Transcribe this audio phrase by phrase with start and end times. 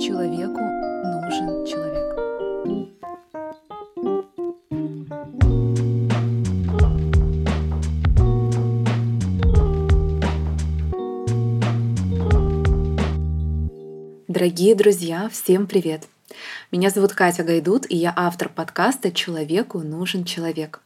[0.00, 2.16] Человеку нужен человек.
[14.26, 16.08] Дорогие друзья, всем привет!
[16.72, 20.80] Меня зовут Катя Гайдут, и я автор подкаста «Человеку нужен человек».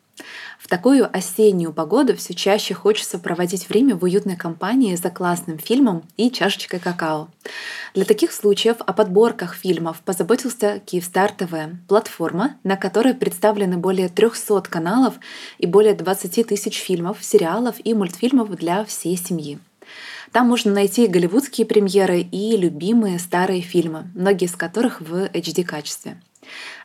[0.58, 6.04] В такую осеннюю погоду все чаще хочется проводить время в уютной компании за классным фильмом
[6.16, 7.28] и чашечкой какао.
[7.94, 11.54] Для таких случаев о подборках фильмов позаботился Киевстар ТВ,
[11.88, 15.14] платформа, на которой представлены более 300 каналов
[15.58, 19.58] и более 20 тысяч фильмов, сериалов и мультфильмов для всей семьи.
[20.32, 26.20] Там можно найти голливудские премьеры и любимые старые фильмы, многие из которых в HD-качестве.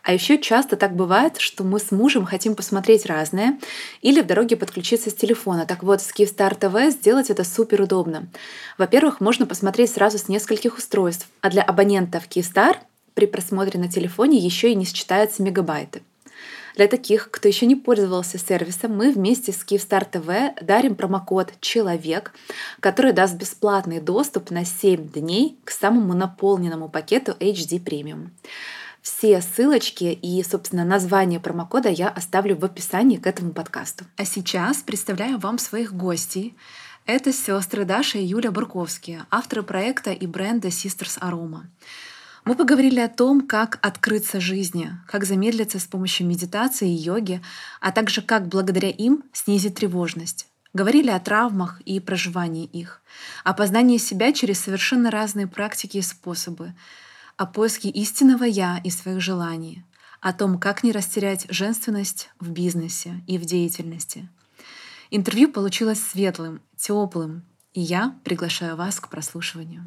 [0.03, 3.59] А еще часто так бывает, что мы с мужем хотим посмотреть разное
[4.01, 5.65] или в дороге подключиться с телефона.
[5.65, 8.27] Так вот, с Kyivstar TV сделать это супер удобно.
[8.77, 12.77] Во-первых, можно посмотреть сразу с нескольких устройств, а для абонентов Kyivstar
[13.13, 16.01] при просмотре на телефоне еще и не считаются мегабайты.
[16.75, 22.33] Для таких, кто еще не пользовался сервисом, мы вместе с Kyivstar TV дарим промокод «Человек»,
[22.79, 28.29] который даст бесплатный доступ на 7 дней к самому наполненному пакету HD Premium.
[29.11, 34.05] Все ссылочки и, собственно, название промокода я оставлю в описании к этому подкасту.
[34.17, 36.55] А сейчас представляю вам своих гостей.
[37.07, 41.63] Это сестры Даша и Юля Бурковские, авторы проекта и бренда Sisters Aroma.
[42.45, 47.41] Мы поговорили о том, как открыться жизни, как замедлиться с помощью медитации и йоги,
[47.81, 50.47] а также как благодаря им снизить тревожность.
[50.71, 53.01] Говорили о травмах и проживании их,
[53.43, 56.73] о познании себя через совершенно разные практики и способы,
[57.39, 59.85] о поиске истинного «я» и своих желаний,
[60.19, 64.27] о том, как не растерять женственность в бизнесе и в деятельности.
[65.09, 69.85] Интервью получилось светлым, теплым, и я приглашаю вас к прослушиванию.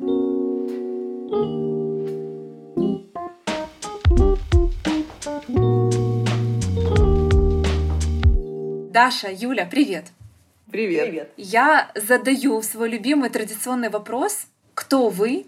[8.90, 10.10] Даша, Юля, привет!
[10.70, 11.06] Привет.
[11.06, 11.32] Привет.
[11.36, 14.46] Я задаю свой любимый традиционный вопрос.
[14.72, 15.44] Кто вы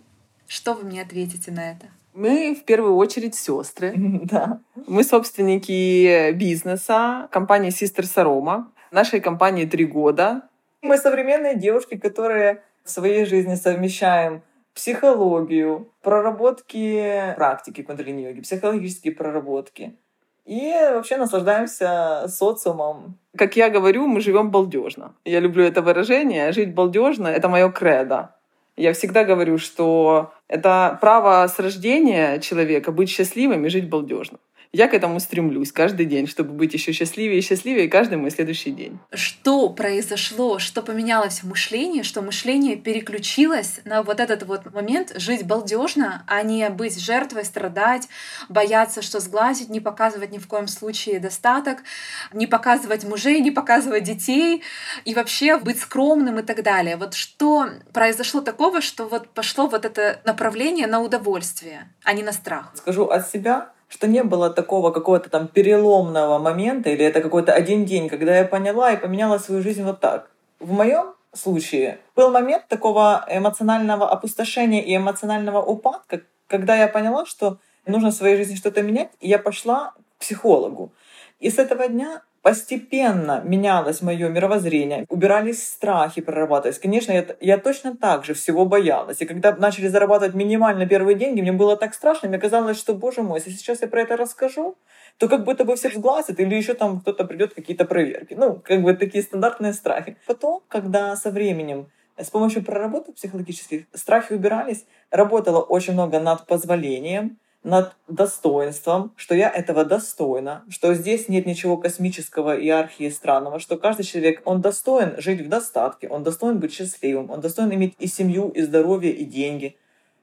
[0.47, 1.89] что вы мне ответите на это?
[2.15, 3.93] Мы в первую очередь сестры.
[4.25, 4.61] Да.
[4.87, 8.67] Мы собственники бизнеса компании Sisters Aroma.
[8.93, 10.43] Нашей компании три года.
[10.81, 14.43] Мы современные девушки, которые в своей жизни совмещаем
[14.75, 19.97] психологию, проработки практики кундалини-йоги, психологические проработки.
[20.45, 23.19] И вообще наслаждаемся социумом.
[23.37, 25.15] Как я говорю, мы живем балдежно.
[25.25, 26.53] Я люблю это выражение.
[26.53, 28.34] Жить балдежно— это мое кредо.
[28.77, 34.39] Я всегда говорю, что это право с рождения человека быть счастливым и жить балдежно.
[34.75, 38.73] Я к этому стремлюсь каждый день, чтобы быть еще счастливее и счастливее каждый мой следующий
[38.73, 38.99] день.
[39.13, 45.47] Что произошло, что поменялось в мышлении, что мышление переключилось на вот этот вот момент жить
[45.47, 48.09] балдежно, а не быть жертвой, страдать,
[48.49, 51.85] бояться, что сглазить, не показывать ни в коем случае достаток,
[52.33, 54.65] не показывать мужей, не показывать детей
[55.05, 56.97] и вообще быть скромным и так далее.
[56.97, 62.33] Вот что произошло такого, что вот пошло вот это направление на удовольствие, а не на
[62.33, 62.73] страх?
[62.75, 67.85] Скажу от себя, что не было такого какого-то там переломного момента, или это какой-то один
[67.85, 70.31] день, когда я поняла и поменяла свою жизнь вот так.
[70.61, 77.59] В моем случае был момент такого эмоционального опустошения и эмоционального упадка, когда я поняла, что
[77.87, 80.93] нужно в своей жизни что-то менять, и я пошла к психологу.
[81.41, 86.79] И с этого дня постепенно менялось мое мировоззрение, убирались страхи, прорабатывались.
[86.79, 89.23] Конечно, я, я точно так же всего боялась.
[89.23, 93.23] И когда начали зарабатывать минимально первые деньги, мне было так страшно, мне казалось, что, боже
[93.23, 94.77] мой, если сейчас я про это расскажу,
[95.17, 98.35] то как будто бы все сгласят, или еще там кто-то придет, какие-то проверки.
[98.35, 100.19] Ну, как бы такие стандартные страхи.
[100.27, 101.87] Потом, когда со временем
[102.19, 109.51] с помощью проработок психологических страхи убирались, работала очень много над позволением, над достоинством, что я
[109.51, 115.41] этого достойна, что здесь нет ничего космического и странного, что каждый человек, он достоин жить
[115.41, 119.77] в достатке, он достоин быть счастливым, он достоин иметь и семью, и здоровье, и деньги,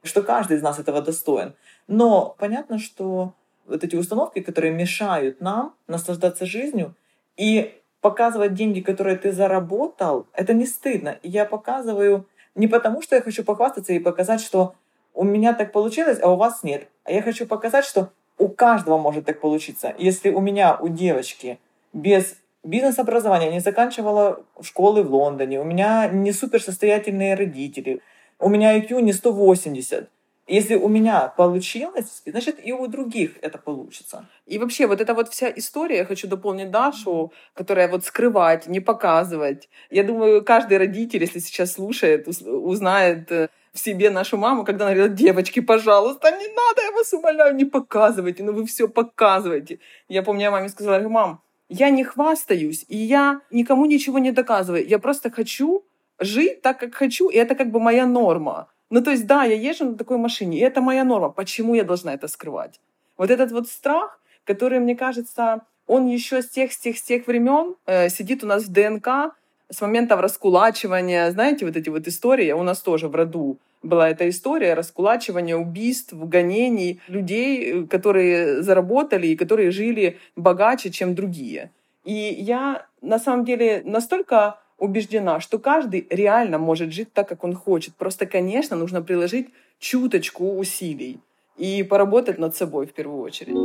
[0.03, 1.55] что каждый из нас этого достоин.
[1.87, 3.33] Но понятно, что
[3.65, 6.95] вот эти установки, которые мешают нам наслаждаться жизнью
[7.37, 11.17] и показывать деньги, которые ты заработал, это не стыдно.
[11.23, 14.75] Я показываю не потому, что я хочу похвастаться и показать, что
[15.13, 16.87] у меня так получилось, а у вас нет.
[17.03, 19.93] А я хочу показать, что у каждого может так получиться.
[19.97, 21.59] Если у меня, у девочки,
[21.93, 28.01] без бизнес-образования не заканчивала школы в Лондоне, у меня не суперсостоятельные родители,
[28.39, 30.09] у меня IQ не 180,
[30.47, 34.27] если у меня получилось, значит и у других это получится.
[34.45, 38.79] И вообще вот эта вот вся история, я хочу дополнить Дашу, которая вот скрывать, не
[38.79, 39.69] показывать.
[39.89, 44.95] Я думаю, каждый родитель, если сейчас слушает, узнает, э, в себе нашу маму, когда она
[44.95, 49.79] говорила, девочки, пожалуйста, не надо, я вас умоляю, не показывайте, ну вы все показываете.
[50.09, 54.85] Я помню, я маме сказала, мам, я не хвастаюсь, и я никому ничего не доказываю.
[54.85, 55.85] Я просто хочу
[56.19, 58.67] жить так, как хочу, и это как бы моя норма.
[58.89, 61.29] Ну, то есть, да, я езжу на такой машине, и это моя норма.
[61.29, 62.81] Почему я должна это скрывать?
[63.17, 67.25] Вот этот вот страх, который, мне кажется, он еще с тех, с тех, с тех
[67.27, 69.33] времен э, сидит у нас в ДНК,
[69.71, 74.29] с момента раскулачивания, знаете, вот эти вот истории, у нас тоже в роду была эта
[74.29, 81.71] история раскулачивания, убийств, гонений людей, э, которые заработали и которые жили богаче, чем другие.
[82.03, 87.53] И я на самом деле настолько убеждена, что каждый реально может жить так, как он
[87.53, 87.95] хочет.
[87.95, 91.19] Просто, конечно, нужно приложить чуточку усилий
[91.57, 93.55] и поработать над собой в первую очередь.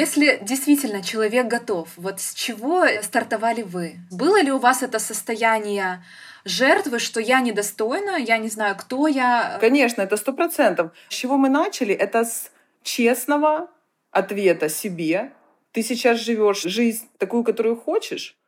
[0.00, 3.96] Если действительно человек готов, вот с чего стартовали вы?
[4.10, 6.02] Было ли у вас это состояние
[6.46, 9.58] жертвы, что я недостойна, я не знаю, кто я?
[9.60, 10.92] Конечно, это сто процентов.
[11.10, 11.94] С чего мы начали?
[11.94, 12.50] Это с
[12.82, 13.68] честного
[14.10, 15.32] ответа себе.
[15.72, 18.38] Ты сейчас живешь жизнь такую, которую хочешь,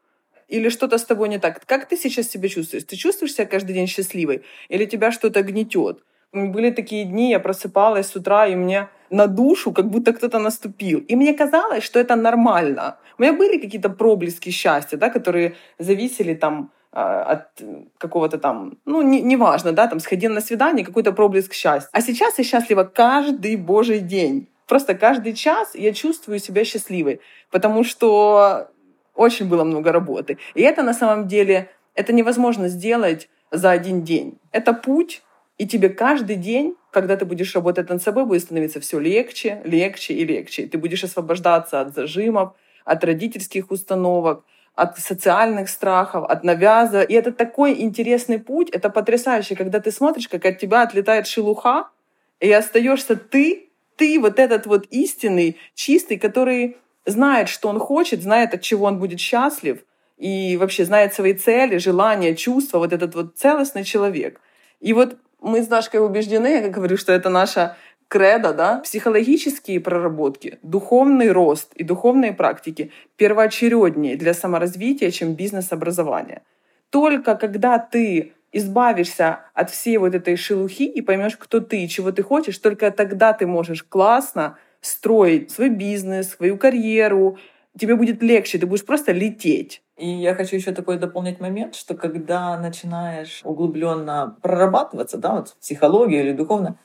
[0.49, 1.67] или что-то с тобой не так?
[1.67, 2.85] Как ты сейчас себя чувствуешь?
[2.85, 4.43] Ты чувствуешь себя каждый день счастливой?
[4.71, 6.03] Или тебя что-то гнетет?
[6.33, 11.01] Были такие дни, я просыпалась с утра, и мне на душу как будто кто-то наступил.
[11.11, 12.97] И мне казалось, что это нормально.
[13.19, 17.63] У меня были какие-то проблески счастья, да, которые зависели там а, от
[17.99, 21.91] какого-то там, ну, не, неважно, да, там, сходил на свидание, какой-то проблеск счастья.
[21.93, 24.49] А сейчас я счастлива каждый божий день.
[24.67, 27.21] Просто каждый час я чувствую себя счастливой,
[27.51, 28.69] потому что
[29.15, 30.39] очень было много работы.
[30.55, 34.39] И это на самом деле, это невозможно сделать за один день.
[34.53, 35.23] Это путь,
[35.59, 40.15] и тебе каждый день, когда ты будешь работать над собой, будет становиться все легче, легче
[40.15, 40.67] и легче.
[40.67, 42.53] Ты будешь освобождаться от зажимов,
[42.85, 44.45] от родительских установок,
[44.75, 47.03] от социальных страхов, от навяза.
[47.03, 51.89] И это такой интересный путь, это потрясающе, когда ты смотришь, как от тебя отлетает шелуха,
[52.41, 58.53] и остаешься ты, ты вот этот вот истинный, чистый, который знает, что он хочет, знает,
[58.53, 59.83] от чего он будет счастлив,
[60.19, 64.41] и вообще знает свои цели, желания, чувства, вот этот вот целостный человек.
[64.81, 67.77] И вот мы с Дашкой убеждены, я говорю, что это наша
[68.09, 76.43] кредо, да, психологические проработки, духовный рост и духовные практики первоочереднее для саморазвития, чем бизнес-образование.
[76.91, 82.13] Только когда ты избавишься от всей вот этой шелухи и поймешь, кто ты и чего
[82.13, 87.39] ты хочешь, только тогда ты можешь классно строить свой бизнес, свою карьеру,
[87.79, 89.83] тебе будет легче, ты будешь просто лететь.
[89.97, 96.21] И я хочу еще такой дополнить момент, что когда начинаешь углубленно прорабатываться, да, вот психология
[96.21, 96.79] или духовно,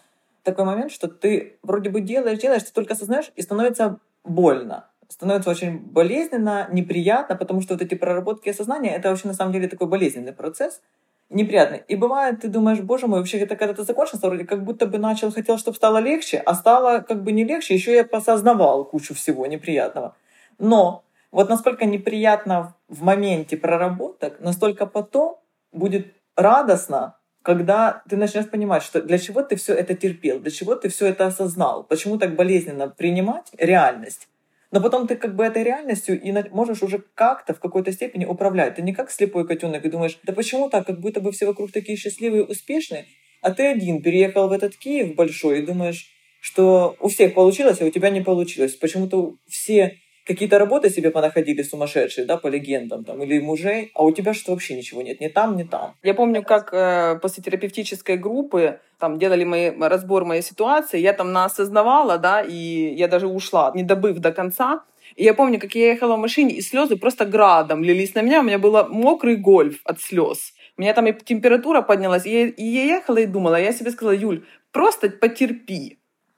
[0.43, 4.87] такой момент, что ты вроде бы делаешь, делаешь, ты только осознаешь, и становится больно.
[5.09, 9.67] Становится очень болезненно, неприятно, потому что вот эти проработки осознания, это вообще на самом деле
[9.67, 10.81] такой болезненный процесс,
[11.29, 11.83] неприятный.
[11.87, 14.97] И бывает, ты думаешь, боже мой, вообще это когда ты закончился, вроде как будто бы
[14.97, 19.13] начал, хотел, чтобы стало легче, а стало как бы не легче, еще я посознавал кучу
[19.13, 20.15] всего неприятного.
[20.57, 25.39] Но вот насколько неприятно в моменте проработок, настолько потом
[25.71, 30.75] будет радостно, когда ты начнешь понимать, что для чего ты все это терпел, для чего
[30.75, 34.27] ты все это осознал, почему так болезненно принимать реальность.
[34.69, 38.75] Но потом ты как бы этой реальностью и можешь уже как-то в какой-то степени управлять.
[38.75, 41.71] Ты не как слепой котенок и думаешь, да почему так, как будто бы все вокруг
[41.71, 43.05] такие счастливые, успешные,
[43.41, 47.85] а ты один переехал в этот Киев большой и думаешь, что у всех получилось, а
[47.85, 48.75] у тебя не получилось.
[48.75, 54.11] Почему-то все какие-то работы себе понаходили сумасшедшие, да, по легендам, там, или мужей, а у
[54.11, 55.95] тебя что вообще ничего нет, ни там, ни там.
[56.03, 61.31] Я помню, как э, после терапевтической группы там делали мои, разбор моей ситуации, я там
[61.31, 64.83] наосознавала, да, и я даже ушла, не добыв до конца.
[65.15, 68.41] И я помню, как я ехала в машине, и слезы просто градом лились на меня,
[68.41, 70.53] у меня был мокрый гольф от слез.
[70.77, 73.91] У меня там и температура поднялась, и я, и я ехала и думала, я себе
[73.91, 75.97] сказала, Юль, просто потерпи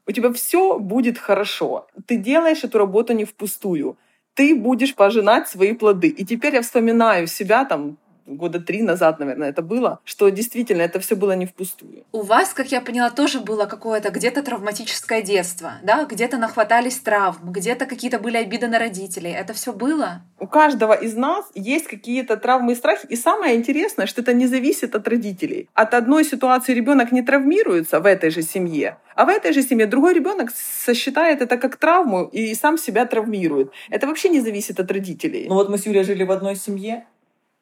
[0.09, 1.87] у тебя все будет хорошо.
[2.07, 3.95] Ты делаешь эту работу не впустую.
[4.33, 6.07] Ты будешь пожинать свои плоды.
[6.07, 7.97] И теперь я вспоминаю себя там
[8.35, 12.03] года три назад, наверное, это было, что действительно это все было не впустую.
[12.11, 16.05] У вас, как я поняла, тоже было какое-то где-то травматическое детство, да?
[16.05, 19.31] Где-то нахватались травм, где-то какие-то были обиды на родителей.
[19.31, 20.21] Это все было?
[20.39, 23.05] У каждого из нас есть какие-то травмы и страхи.
[23.09, 25.69] И самое интересное, что это не зависит от родителей.
[25.73, 29.85] От одной ситуации ребенок не травмируется в этой же семье, а в этой же семье
[29.85, 33.71] другой ребенок сосчитает это как травму и сам себя травмирует.
[33.89, 35.47] Это вообще не зависит от родителей.
[35.49, 37.05] Ну вот мы с Юлей жили в одной семье,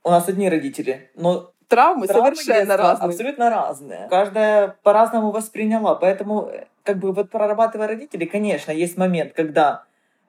[0.07, 3.09] у нас одни родители, но травмы, травмы совершенно разные.
[3.09, 4.07] Абсолютно разные.
[4.09, 5.95] Каждая по-разному восприняла.
[5.95, 6.51] Поэтому,
[6.83, 9.83] как бы, вот прорабатывая родителей, конечно, есть момент, когда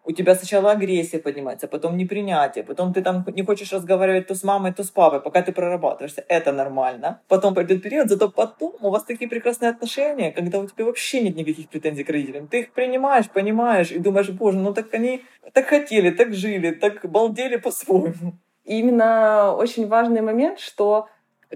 [0.05, 4.43] у тебя сначала агрессия поднимается, потом непринятие, потом ты там не хочешь разговаривать то с
[4.43, 6.25] мамой, то с папой, пока ты прорабатываешься.
[6.29, 7.21] Это нормально.
[7.29, 11.37] Потом пойдет период, зато потом у вас такие прекрасные отношения, когда у тебя вообще нет
[11.37, 12.49] никаких претензий к родителям.
[12.49, 17.05] Ты их принимаешь, понимаешь и думаешь, боже, ну так они так хотели, так жили, так
[17.11, 18.33] балдели по-своему.
[18.69, 21.09] Именно очень важный момент, что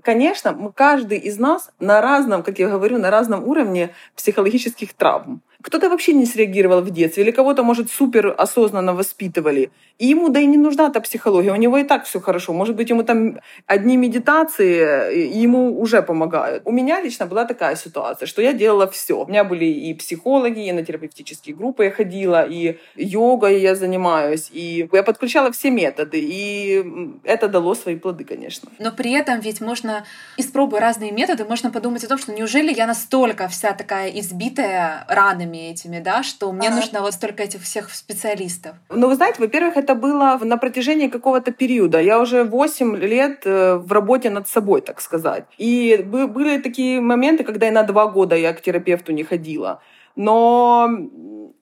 [0.02, 5.42] Конечно, мы, каждый из нас на разном, как я говорю, на разном уровне психологических травм.
[5.62, 9.70] Кто-то вообще не среагировал в детстве, или кого-то, может, супер осознанно воспитывали.
[9.98, 12.52] И ему, да и не нужна та психология, у него и так все хорошо.
[12.52, 16.62] Может быть, ему там одни медитации ему уже помогают.
[16.64, 19.14] У меня лично была такая ситуация, что я делала все.
[19.14, 24.50] У меня были и психологи, и на терапевтические группы я ходила, и йогой я занимаюсь,
[24.52, 26.84] и я подключала все методы, и
[27.24, 28.68] это дало свои плоды, конечно.
[28.78, 30.04] Но при этом ведь можно,
[30.36, 35.51] испробуя разные методы, можно подумать о том, что неужели я настолько вся такая избитая ранами,
[35.52, 36.76] знаниями этими, да, что мне ага.
[36.76, 38.72] нужно вот столько этих всех специалистов?
[38.90, 42.00] Ну, вы знаете, во-первых, это было на протяжении какого-то периода.
[42.00, 45.44] Я уже 8 лет э, в работе над собой, так сказать.
[45.58, 49.78] И были такие моменты, когда и на два года я к терапевту не ходила.
[50.16, 50.88] Но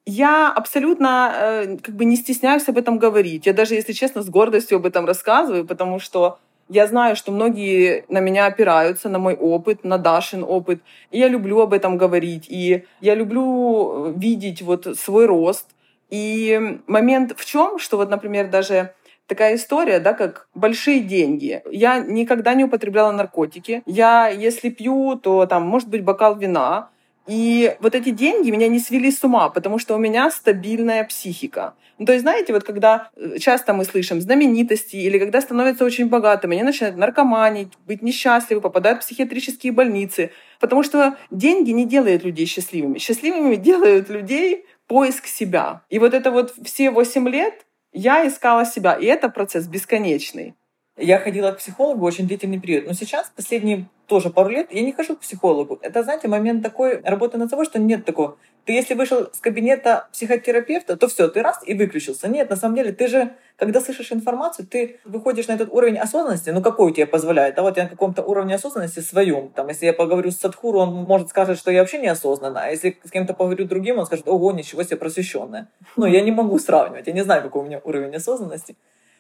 [0.07, 3.47] я абсолютно э, как бы не стесняюсь об этом говорить.
[3.47, 6.39] Я даже, если честно, с гордостью об этом рассказываю, потому что
[6.71, 10.81] я знаю, что многие на меня опираются, на мой опыт, на Дашин опыт.
[11.11, 12.47] И я люблю об этом говорить.
[12.49, 15.67] И я люблю э, видеть вот свой рост.
[16.11, 18.95] И момент в чем, что вот, например, даже
[19.27, 21.63] такая история, да, как большие деньги.
[21.71, 23.83] Я никогда не употребляла наркотики.
[23.87, 26.91] Я, если пью, то там может быть бокал вина.
[27.31, 31.75] И вот эти деньги меня не свели с ума, потому что у меня стабильная психика.
[31.97, 36.09] Ну, то есть, знаете, вот когда э, часто мы слышим знаменитости или когда становятся очень
[36.09, 42.25] богатыми, они начинают наркоманить, быть несчастливы, попадают в психиатрические больницы, потому что деньги не делают
[42.25, 42.99] людей счастливыми.
[42.99, 45.83] Счастливыми делают людей поиск себя.
[45.89, 50.57] И вот это вот все 8 лет я искала себя, и это процесс бесконечный.
[51.01, 54.93] Я ходила к психологу очень длительный период, но сейчас, последние тоже пару лет, я не
[54.93, 55.79] хожу к психологу.
[55.83, 58.37] Это, знаете, момент такой работы над собой, что нет такого.
[58.67, 62.29] Ты если вышел с кабинета психотерапевта, то все, ты раз и выключился.
[62.29, 66.51] Нет, на самом деле, ты же, когда слышишь информацию, ты выходишь на этот уровень осознанности,
[66.51, 67.59] ну какой тебе позволяет?
[67.59, 69.49] А вот я на каком-то уровне осознанности своем.
[69.51, 72.65] Там, если я поговорю с Садхуру, он может сказать, что я вообще неосознанно.
[72.65, 75.69] А если с кем-то поговорю другим, он скажет, ого, ничего себе просвещенная.
[75.97, 78.77] Ну, я не могу сравнивать, я не знаю, какой у меня уровень осознанности.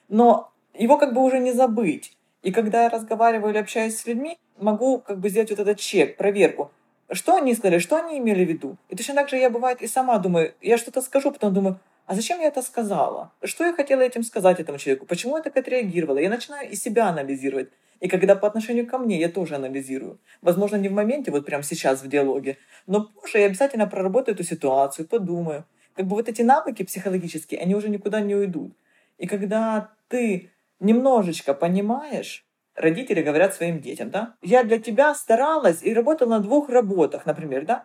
[0.09, 0.53] Но
[0.85, 2.17] его как бы уже не забыть.
[2.43, 6.17] И когда я разговариваю или общаюсь с людьми, могу как бы сделать вот этот чек,
[6.17, 6.71] проверку.
[7.13, 8.77] Что они сказали, что они имели в виду.
[8.89, 12.15] И точно так же я, бывает, и сама думаю, я что-то скажу, потом думаю, а
[12.15, 13.33] зачем я это сказала?
[13.43, 15.07] Что я хотела этим сказать этому человеку?
[15.07, 16.19] Почему я так отреагировала?
[16.19, 17.69] Я начинаю и себя анализировать.
[18.01, 20.19] И когда по отношению ко мне, я тоже анализирую.
[20.41, 22.57] Возможно, не в моменте, вот прямо сейчас в диалоге,
[22.87, 25.65] но позже я обязательно проработаю эту ситуацию, подумаю.
[25.95, 28.73] Как бы вот эти навыки психологические, они уже никуда не уйдут.
[29.19, 32.45] И когда ты немножечко понимаешь,
[32.75, 37.65] родители говорят своим детям, да, я для тебя старалась и работала на двух работах, например,
[37.67, 37.85] да.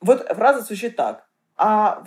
[0.00, 1.26] Вот фраза звучит так.
[1.56, 2.04] А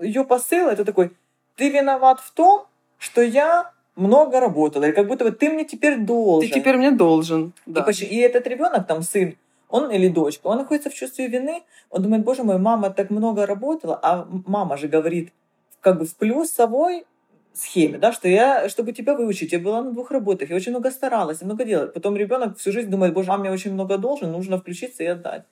[0.00, 1.12] ее посыл это такой,
[1.56, 2.66] ты виноват в том,
[2.98, 6.48] что я много работала, или как будто бы ты мне теперь должен.
[6.48, 7.52] Ты теперь мне должен.
[7.66, 7.84] Да.
[7.90, 9.36] И, и этот ребенок, там, сын,
[9.68, 13.46] он или дочка, он находится в чувстве вины, он думает, боже мой, мама так много
[13.46, 15.32] работала, а мама же говорит
[15.80, 17.06] как бы в плюсовой
[17.54, 20.90] схеме, да, что я, чтобы тебя выучить, я была на двух работах, я очень много
[20.90, 21.86] старалась, много делала.
[21.86, 25.44] Потом ребенок всю жизнь думает, боже, маме очень много должен, нужно включиться и отдать.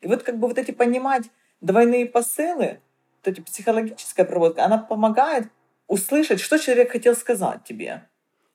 [0.00, 1.24] И вот как бы вот эти понимать
[1.60, 2.80] двойные посылы,
[3.24, 5.48] вот эти психологическая проводка, она помогает
[5.88, 8.02] услышать, что человек хотел сказать тебе.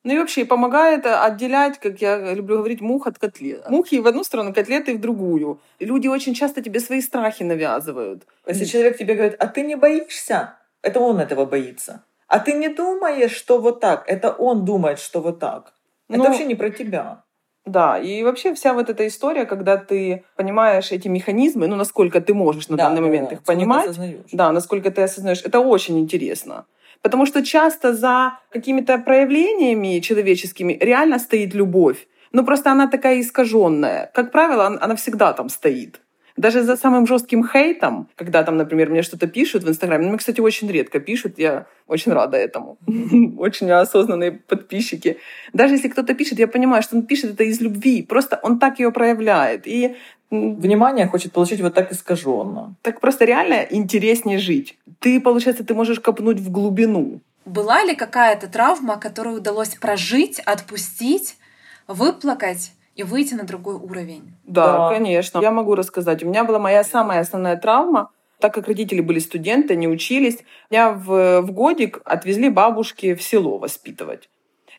[0.03, 3.69] Ну и вообще помогает отделять, как я люблю говорить, мух от котлет.
[3.69, 5.62] Мухи в одну сторону, котлеты в другую.
[5.77, 8.25] И люди очень часто тебе свои страхи навязывают.
[8.48, 12.03] Если человек тебе говорит, а ты не боишься, это он этого боится.
[12.32, 14.06] А ты не думаешь, что вот так.
[14.08, 15.74] Это он думает, что вот так.
[16.08, 17.24] Это ну, вообще не про тебя.
[17.66, 22.34] Да, и вообще вся вот эта история, когда ты понимаешь эти механизмы, ну, насколько ты
[22.34, 24.00] можешь на да, данный момент да, их понимать,
[24.32, 26.66] да, насколько ты осознаешь, это очень интересно.
[27.02, 32.08] Потому что часто за какими-то проявлениями человеческими реально стоит любовь.
[32.32, 34.10] Ну, просто она такая искаженная.
[34.14, 36.00] Как правило, она всегда там стоит.
[36.41, 40.17] Даже за самым жестким хейтом, когда там, например, мне что-то пишут в Инстаграме, ну, мне,
[40.17, 42.77] кстати, очень редко пишут, я очень рада этому.
[43.38, 45.17] Очень осознанные подписчики.
[45.53, 48.79] Даже если кто-то пишет, я понимаю, что он пишет это из любви, просто он так
[48.79, 49.67] ее проявляет.
[49.67, 49.95] И
[50.31, 52.75] Внимание хочет получить вот так искаженно.
[52.81, 54.77] Так просто реально интереснее жить.
[55.00, 57.19] Ты, получается, ты можешь копнуть в глубину.
[57.45, 61.36] Была ли какая-то травма, которую удалось прожить, отпустить,
[61.88, 64.33] выплакать, и выйти на другой уровень.
[64.43, 65.39] Да, да, конечно.
[65.39, 66.24] Я могу рассказать.
[66.24, 68.12] У меня была моя самая основная травма.
[68.39, 70.39] Так как родители были студенты, не учились,
[70.71, 74.29] меня в, в годик отвезли бабушки в село воспитывать.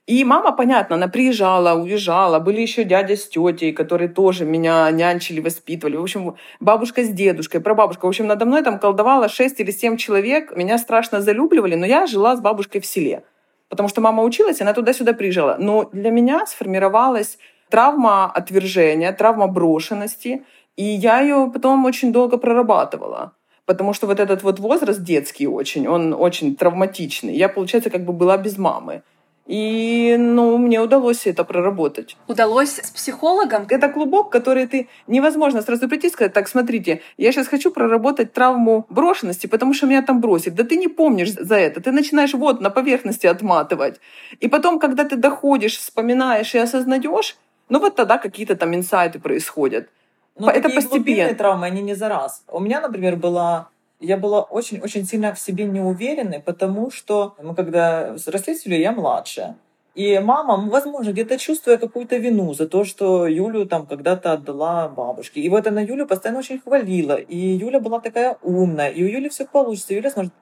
[0.08, 2.40] И мама, понятно, она приезжала, уезжала.
[2.40, 5.96] Были еще дядя с тетей, которые тоже меня нянчили, воспитывали.
[5.96, 8.06] В общем, бабушка с дедушкой, прабабушка.
[8.06, 10.56] В общем, надо мной там колдовало 6 или 7 человек.
[10.56, 13.22] Меня страшно залюбливали, но я жила с бабушкой в селе.
[13.68, 15.56] Потому что мама училась, она туда-сюда приезжала.
[15.60, 17.38] Но для меня сформировалась
[17.72, 20.44] травма отвержения, травма брошенности.
[20.76, 23.32] И я ее потом очень долго прорабатывала.
[23.64, 27.34] Потому что вот этот вот возраст детский очень, он очень травматичный.
[27.34, 29.02] Я, получается, как бы была без мамы.
[29.46, 32.16] И, ну, мне удалось это проработать.
[32.28, 33.66] Удалось с психологом?
[33.68, 38.32] Это клубок, который ты невозможно сразу прийти и сказать, так, смотрите, я сейчас хочу проработать
[38.32, 40.50] травму брошенности, потому что меня там бросили.
[40.50, 41.80] Да ты не помнишь за это.
[41.80, 44.00] Ты начинаешь вот на поверхности отматывать.
[44.40, 47.36] И потом, когда ты доходишь, вспоминаешь и осознаешь,
[47.72, 49.88] ну вот тогда какие-то там инсайты происходят.
[50.36, 51.34] Но это постепенно.
[51.34, 52.44] травмы, они не за раз.
[52.48, 58.14] У меня, например, была я была очень-очень сильно в себе неуверенной, потому что мы когда
[58.26, 59.56] росли с Юлей, я младшая.
[59.94, 65.40] И мама, возможно, где-то чувствуя какую-то вину за то, что Юлю там когда-то отдала бабушке.
[65.40, 67.14] И вот она Юлю постоянно очень хвалила.
[67.14, 69.94] И Юля была такая умная, и у Юли все получится.
[69.94, 70.32] Юля сможет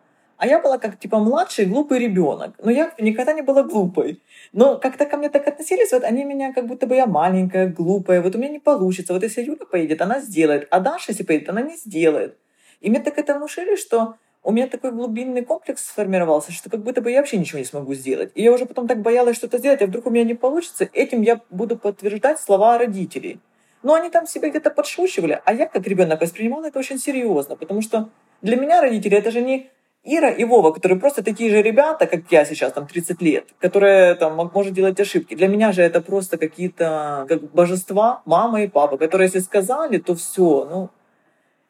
[0.41, 2.55] а я была как типа младший глупый ребенок.
[2.63, 4.23] Но я никогда не была глупой.
[4.53, 8.23] Но как-то ко мне так относились, вот они меня как будто бы я маленькая, глупая,
[8.23, 9.13] вот у меня не получится.
[9.13, 12.39] Вот если Юля поедет, она сделает, а Даша, если поедет, она не сделает.
[12.81, 17.03] И мне так это внушили, что у меня такой глубинный комплекс сформировался, что как будто
[17.03, 18.31] бы я вообще ничего не смогу сделать.
[18.35, 20.89] И я уже потом так боялась что-то сделать, а вдруг у меня не получится.
[20.95, 23.41] Этим я буду подтверждать слова родителей.
[23.83, 27.83] Но они там себе где-то подшучивали, а я как ребенок воспринимала это очень серьезно, потому
[27.83, 28.09] что
[28.41, 29.71] для меня родители это же не
[30.03, 34.15] Ира и Вова, которые просто такие же ребята, как я сейчас, там, 30 лет, которые
[34.15, 35.35] там может делать ошибки.
[35.35, 40.15] Для меня же это просто какие-то как божества, мама и папа, которые если сказали, то
[40.15, 40.91] все, ну,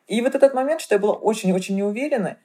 [0.07, 2.37] и вот этот момент, что я была очень-очень неуверенной,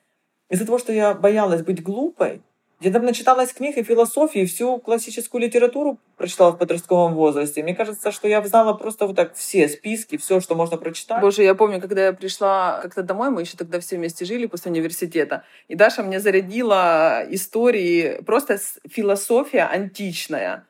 [0.50, 2.42] из-за того, что я боялась быть глупой,
[2.82, 7.64] я там начиталась книг и философии, всю классическую литературу прочитала в подростковом возрасте.
[7.64, 11.22] Мне кажется, что я знала просто вот так все списки, все, что можно прочитать.
[11.22, 14.72] Боже, я помню, когда я пришла как-то домой, мы еще тогда все вместе жили после
[14.72, 18.60] университета, и Даша мне зарядила истории, просто
[18.90, 20.66] философия античная.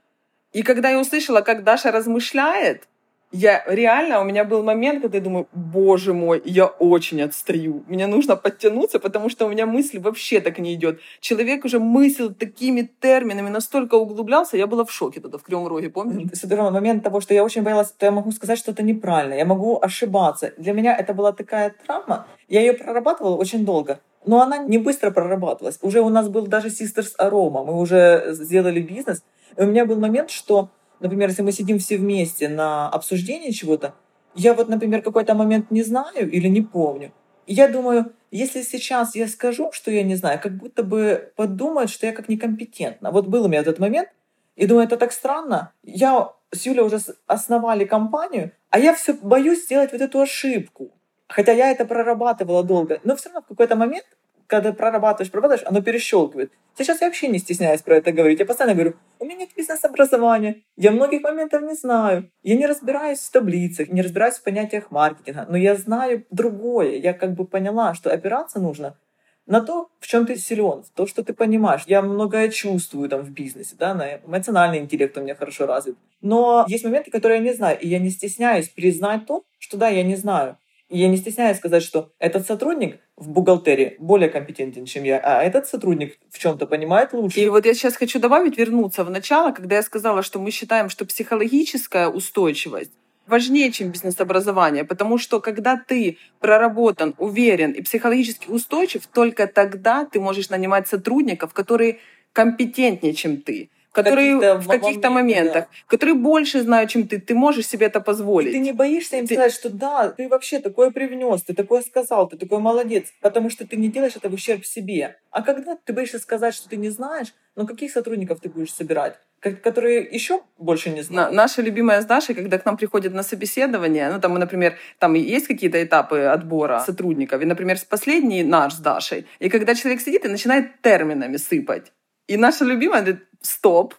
[0.53, 2.87] И когда я услышала, как Даша размышляет,
[3.31, 7.83] я реально, у меня был момент, когда я думаю, боже мой, я очень отстаю.
[7.87, 10.99] Мне нужно подтянуться, потому что у меня мысль вообще так не идет.
[11.19, 15.89] Человек уже мыслил такими терминами, настолько углублялся, я была в шоке тогда в Кривом Роге,
[15.89, 16.29] помнишь?
[16.33, 19.79] С момент того, что я очень боялась, то я могу сказать что-то неправильно, я могу
[19.81, 20.53] ошибаться.
[20.57, 23.99] Для меня это была такая травма, я ее прорабатывала очень долго.
[24.25, 25.77] Но она не быстро прорабатывалась.
[25.81, 29.23] Уже у нас был даже Sisters Aroma, мы уже сделали бизнес.
[29.57, 33.95] И у меня был момент, что например, если мы сидим все вместе на обсуждении чего-то,
[34.35, 37.11] я вот, например, какой-то момент не знаю или не помню.
[37.47, 41.89] И я думаю, если сейчас я скажу, что я не знаю, как будто бы подумают,
[41.89, 43.11] что я как некомпетентна.
[43.11, 44.09] Вот был у меня этот момент,
[44.55, 45.71] и думаю, это так странно.
[45.83, 50.91] Я с Юлей уже основали компанию, а я все боюсь сделать вот эту ошибку.
[51.27, 52.99] Хотя я это прорабатывала долго.
[53.03, 54.05] Но все равно в какой-то момент
[54.47, 56.51] когда прорабатываешь, прорабатываешь, оно перещелкивает.
[56.77, 58.39] Сейчас я вообще не стесняюсь про это говорить.
[58.39, 63.19] Я постоянно говорю, у меня нет бизнес-образования, я многих моментов не знаю, я не разбираюсь
[63.19, 66.97] в таблицах, не разбираюсь в понятиях маркетинга, но я знаю другое.
[66.97, 68.97] Я как бы поняла, что опираться нужно
[69.45, 71.83] на то, в чем ты силен, в то, что ты понимаешь.
[71.85, 75.97] Я многое чувствую там в бизнесе, да, на эмоциональный интеллект у меня хорошо развит.
[76.21, 79.87] Но есть моменты, которые я не знаю, и я не стесняюсь признать то, что да,
[79.89, 80.57] я не знаю.
[80.89, 85.67] Я не стесняюсь сказать, что этот сотрудник в бухгалтерии более компетентен, чем я, а этот
[85.67, 87.39] сотрудник в чем-то понимает лучше.
[87.39, 90.89] И вот я сейчас хочу добавить, вернуться в начало, когда я сказала, что мы считаем,
[90.89, 92.91] что психологическая устойчивость
[93.27, 100.19] важнее, чем бизнес-образование, потому что когда ты проработан, уверен и психологически устойчив, только тогда ты
[100.19, 101.99] можешь нанимать сотрудников, которые
[102.33, 105.67] компетентнее, чем ты которые каких в каких-то моментах, да.
[105.87, 108.49] которые больше знают, чем ты, ты можешь себе это позволить.
[108.49, 109.35] И ты не боишься им ты...
[109.35, 113.65] сказать, что да, ты вообще такое привнес, ты такое сказал, ты такой молодец, потому что
[113.65, 115.17] ты не делаешь это в ущерб себе.
[115.31, 119.15] А когда ты боишься сказать, что ты не знаешь, ну каких сотрудников ты будешь собирать?
[119.41, 121.35] которые еще больше не знают.
[121.35, 125.13] Наша любимая с Дашей, когда к нам приходят на собеседование, ну, там, мы, например, там
[125.13, 130.25] есть какие-то этапы отбора сотрудников, и, например, последний наш с Дашей, и когда человек сидит
[130.25, 131.91] и начинает терминами сыпать,
[132.27, 133.93] и наша любимая говорит, стоп,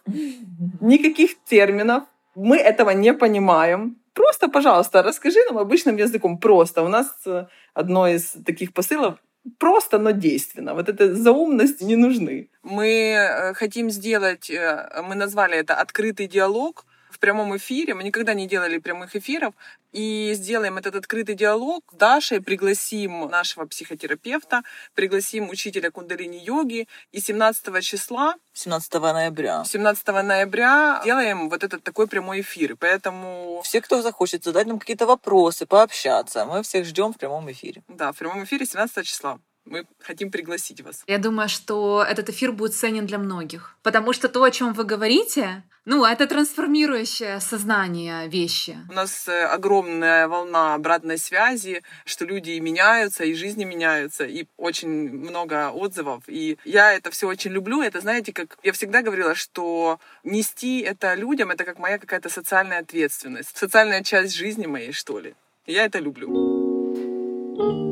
[0.81, 2.03] никаких терминов,
[2.35, 3.97] мы этого не понимаем.
[4.13, 6.83] Просто, пожалуйста, расскажи нам обычным языком, просто.
[6.83, 9.15] У нас э, одно из таких посылов
[9.59, 10.73] просто, но действенно.
[10.73, 12.49] Вот эта заумность не нужны.
[12.63, 16.85] Мы э, хотим сделать, э, мы назвали это открытый диалог,
[17.17, 17.93] в прямом эфире.
[17.95, 19.53] Мы никогда не делали прямых эфиров.
[19.91, 24.61] И сделаем этот открытый диалог с Дашей, пригласим нашего психотерапевта,
[24.93, 26.87] пригласим учителя кундалини-йоги.
[27.11, 29.63] И 17 числа 17 ноября.
[29.65, 32.75] 17 ноября делаем вот этот такой прямой эфир.
[32.75, 37.83] Поэтому Все, кто захочет задать нам какие-то вопросы, пообщаться, мы всех ждем в прямом эфире.
[37.87, 39.39] да, в прямом эфире 17 числа.
[39.69, 41.03] Мы хотим пригласить вас.
[41.07, 43.75] Я думаю, что этот эфир будет ценен для многих.
[43.83, 48.77] Потому что то, о чем вы говорите, ну, это трансформирующее сознание вещи.
[48.89, 54.47] У нас э, огромная волна обратной связи, что люди и меняются, и жизни меняются, и
[54.57, 56.23] очень много отзывов.
[56.27, 57.81] И я это все очень люблю.
[57.81, 62.79] Это, знаете, как я всегда говорила, что нести это людям, это как моя какая-то социальная
[62.79, 65.35] ответственность, социальная часть жизни моей, что ли.
[65.65, 67.86] Я это люблю.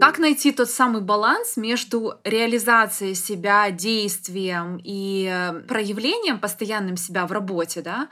[0.00, 7.32] Как найти тот самый баланс между реализацией себя, действием и э, проявлением постоянным себя в
[7.32, 8.08] работе, да?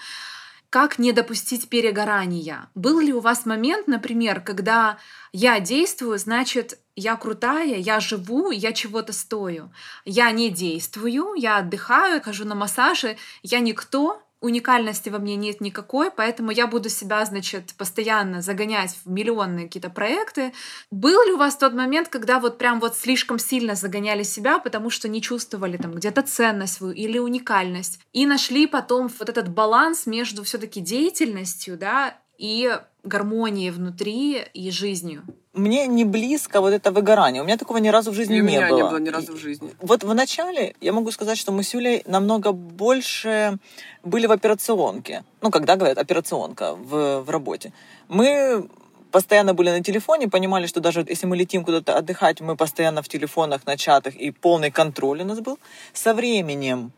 [0.70, 2.68] Как не допустить перегорания?
[2.74, 4.98] Был ли у вас момент, например, когда
[5.32, 9.70] я действую, значит, я крутая, я живу, я чего-то стою.
[10.04, 16.10] Я не действую, я отдыхаю, хожу на массажи, я никто, уникальности во мне нет никакой,
[16.10, 20.52] поэтому я буду себя, значит, постоянно загонять в миллионные какие-то проекты.
[20.90, 24.90] Был ли у вас тот момент, когда вот прям вот слишком сильно загоняли себя, потому
[24.90, 30.06] что не чувствовали там где-то ценность свою или уникальность, и нашли потом вот этот баланс
[30.06, 35.22] между все-таки деятельностью, да, и гармонией внутри и жизнью?
[35.52, 37.42] Мне не близко вот это выгорание.
[37.42, 38.76] У меня такого ни разу в жизни И у не меня было.
[38.76, 39.70] не было ни разу в жизни.
[39.80, 43.58] Вот в начале я могу сказать, что мы с Юлей намного больше
[44.02, 45.22] были в операционке.
[45.42, 47.72] Ну, когда говорят операционка в, в работе.
[48.08, 48.68] Мы
[49.12, 53.08] постоянно были на телефоне, понимали, что даже если мы летим куда-то отдыхать, мы постоянно в
[53.08, 55.60] телефонах, на чатах, и полный контроль у нас был.
[55.92, 56.90] Со временем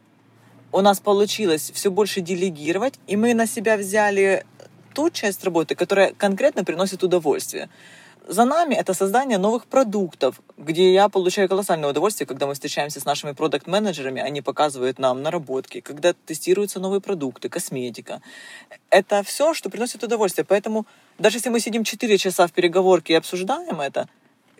[0.72, 4.46] у нас получилось все больше делегировать, и мы на себя взяли
[4.96, 7.68] ту часть работы, которая конкретно приносит удовольствие.
[8.26, 13.04] За нами это создание новых продуктов, где я получаю колоссальное удовольствие, когда мы встречаемся с
[13.04, 18.22] нашими продукт-менеджерами, они показывают нам наработки, когда тестируются новые продукты, косметика.
[18.88, 20.46] Это все, что приносит удовольствие.
[20.48, 20.86] Поэтому
[21.18, 24.08] даже если мы сидим 4 часа в переговорке и обсуждаем это,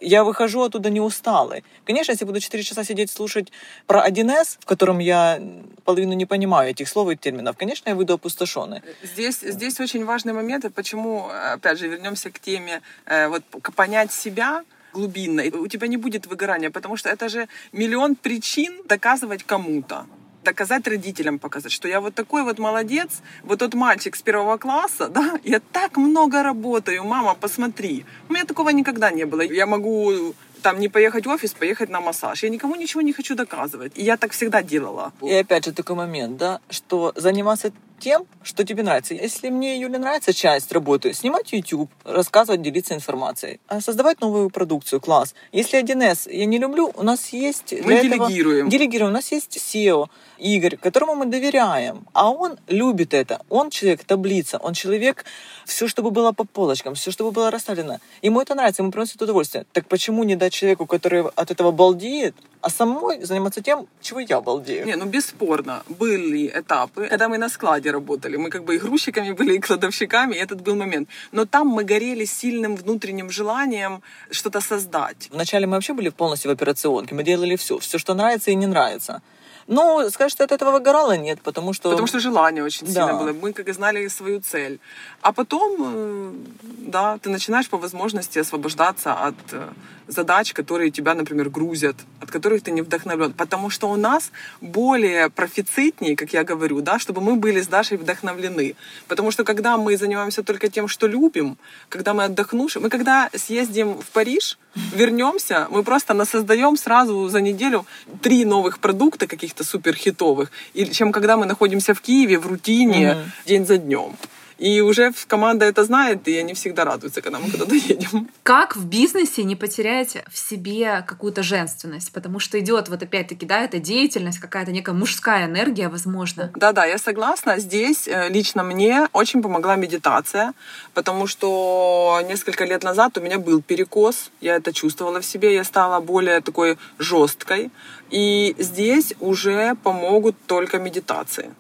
[0.01, 1.65] я выхожу оттуда не усталый.
[1.85, 3.53] Конечно, если буду 4 часа сидеть слушать
[3.87, 5.41] про 1С, в котором я
[5.85, 8.83] половину не понимаю этих слов и терминов, конечно, я выйду опустошенный.
[9.03, 13.43] Здесь, здесь очень важный момент, почему, опять же, вернемся к теме, э, вот
[13.75, 19.45] понять себя глубинно, у тебя не будет выгорания, потому что это же миллион причин доказывать
[19.45, 20.07] кому-то
[20.47, 25.09] доказать родителям показать, что я вот такой вот молодец, вот тот мальчик с первого класса,
[25.17, 28.05] да, я так много работаю, мама, посмотри.
[28.29, 29.43] У меня такого никогда не было.
[29.43, 32.43] Я могу там не поехать в офис, поехать на массаж.
[32.43, 33.93] Я никому ничего не хочу доказывать.
[33.99, 35.13] И я так всегда делала.
[35.23, 39.15] И опять же такой момент, да, что заниматься тем, что тебе нравится.
[39.15, 45.01] Если мне, Юля, нравится часть работы, снимать YouTube, рассказывать, делиться информацией, а создавать новую продукцию,
[45.01, 45.35] класс.
[45.53, 47.73] Если 1С я не люблю, у нас есть...
[47.73, 48.69] Мы для этого- делегируем.
[48.69, 49.11] Делегируем.
[49.11, 50.07] У нас есть SEO,
[50.39, 53.41] Игорь, которому мы доверяем, а он любит это.
[53.49, 55.25] Он человек таблица, он человек,
[55.65, 57.99] все, чтобы было по полочкам, все, чтобы было расставлено.
[58.23, 59.65] Ему это нравится, ему приносит удовольствие.
[59.73, 62.35] Так почему не дать человеку, который от этого балдеет,
[62.67, 64.87] а самой заниматься тем, чего я балдею?
[64.87, 68.37] Не, ну бесспорно, были этапы, когда мы на складе работали.
[68.37, 71.09] Мы как бы и грузчиками были, и кладовщиками, и этот был момент.
[71.31, 74.03] Но там мы горели сильным внутренним желанием
[74.33, 75.29] что-то создать.
[75.31, 78.67] Вначале мы вообще были полностью в операционке, мы делали все, все, что нравится и не
[78.67, 79.23] нравится.
[79.69, 81.91] Ну, сказать, что от этого выгорало, нет, потому что...
[81.91, 82.93] Потому что желание очень Да.
[82.93, 83.33] сильно было.
[83.33, 84.79] Мы как и знали свою цель.
[85.23, 89.69] А потом, э, да, ты начинаешь по возможности освобождаться от э,
[90.09, 93.33] задач, которые тебя, например, грузят, от которых ты не вдохновлен.
[93.33, 97.97] Потому что у нас более профицитнее, как я говорю, да, чтобы мы были с Дашей
[97.97, 98.77] вдохновлены.
[99.09, 103.95] Потому что когда мы занимаемся только тем, что любим, когда мы отдохнувшие, мы когда съездим
[103.95, 104.59] в Париж,
[104.95, 107.87] вернемся, мы просто насоздаем сразу за неделю
[108.23, 113.33] три новых продукта каких-то суперхитовых, и чем когда мы находимся в Киеве в рутине Мгм.
[113.47, 114.17] день за днем.
[114.59, 118.29] И уже команда это знает, и они всегда радуются, когда мы куда-то едем.
[118.43, 122.13] Как в бизнесе не потерять в себе какую-то женственность?
[122.13, 126.51] Потому что идет вот опять-таки, да, эта деятельность, какая-то некая мужская энергия, возможно.
[126.55, 127.59] Да-да, я согласна.
[127.59, 130.55] Здесь э, лично мне очень помогла медитация,
[130.95, 135.65] потому что несколько лет назад у меня был перекос, я это чувствовала в себе, я
[135.65, 137.71] стала более такой жесткой.
[138.11, 141.51] И здесь уже помогут только медитации.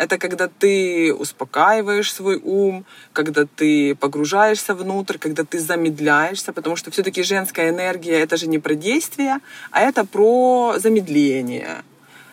[0.00, 6.90] Это когда ты успокаиваешь свой ум, когда ты погружаешься внутрь, когда ты замедляешься, потому что
[6.90, 11.82] все-таки женская энергия это же не про действие, а это про замедление.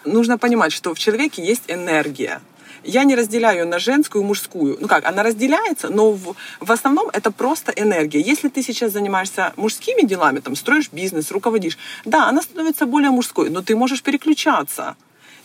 [0.06, 2.39] Нужно понимать, что в человеке есть энергия
[2.84, 4.77] я не разделяю на женскую и мужскую.
[4.80, 8.21] Ну как, она разделяется, но в, в основном это просто энергия.
[8.21, 13.49] Если ты сейчас занимаешься мужскими делами, там, строишь бизнес, руководишь, да, она становится более мужской,
[13.49, 14.95] но ты можешь переключаться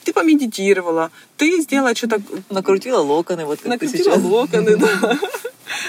[0.05, 2.21] ты помедитировала, ты сделала что-то...
[2.51, 4.23] Накрутила локоны, вот как Накрутила ты сейчас.
[4.23, 5.19] локоны, да.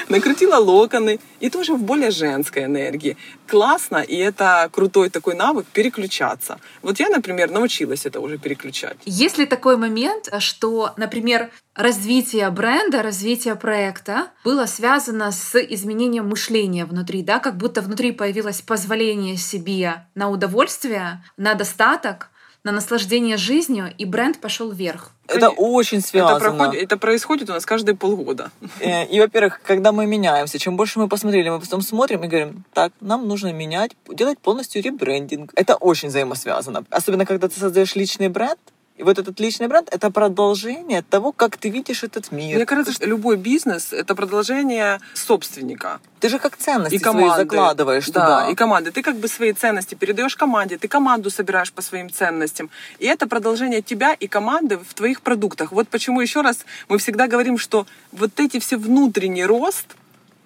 [0.09, 1.19] Накрутила локоны.
[1.39, 3.17] И тоже в более женской энергии.
[3.47, 6.59] Классно, и это крутой такой навык переключаться.
[6.81, 8.97] Вот я, например, научилась это уже переключать.
[9.05, 16.85] Есть ли такой момент, что, например, развитие бренда, развитие проекта было связано с изменением мышления
[16.85, 22.29] внутри, да, как будто внутри появилось позволение себе на удовольствие, на достаток,
[22.63, 25.11] на наслаждение жизнью, и бренд пошел вверх.
[25.27, 26.37] Это очень связано.
[26.37, 28.51] Это, проходит, это происходит у нас каждые полгода.
[28.79, 32.63] Э, И, во-первых, когда мы меняемся, чем больше мы посмотрели, мы потом смотрим и говорим,
[32.73, 35.51] так, нам нужно менять, делать полностью ребрендинг.
[35.55, 36.85] Это очень взаимосвязано.
[36.89, 38.59] Особенно, когда ты создаешь личный бренд,
[38.95, 42.57] и вот этот личный бренд— это продолжение того, как ты видишь этот мир.
[42.57, 45.99] Мне кажется, что любой бизнес— это продолжение собственника.
[46.19, 47.43] Ты же как ценности И свои команды.
[47.43, 48.51] закладываешь да, туда.
[48.51, 48.91] и команды.
[48.91, 52.69] Ты как бы свои ценности передаешь команде, ты команду собираешь по своим ценностям.
[52.99, 55.71] И это продолжение тебя и команды в твоих продуктах.
[55.71, 59.95] Вот почему еще раз мы всегда говорим, что вот эти все внутренний рост,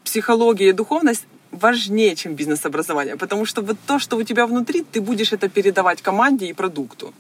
[0.05, 3.17] психология и духовность важнее, чем бизнес-образование.
[3.17, 7.13] Потому что вот то, что у тебя внутри, ты будешь это передавать команде и продукту.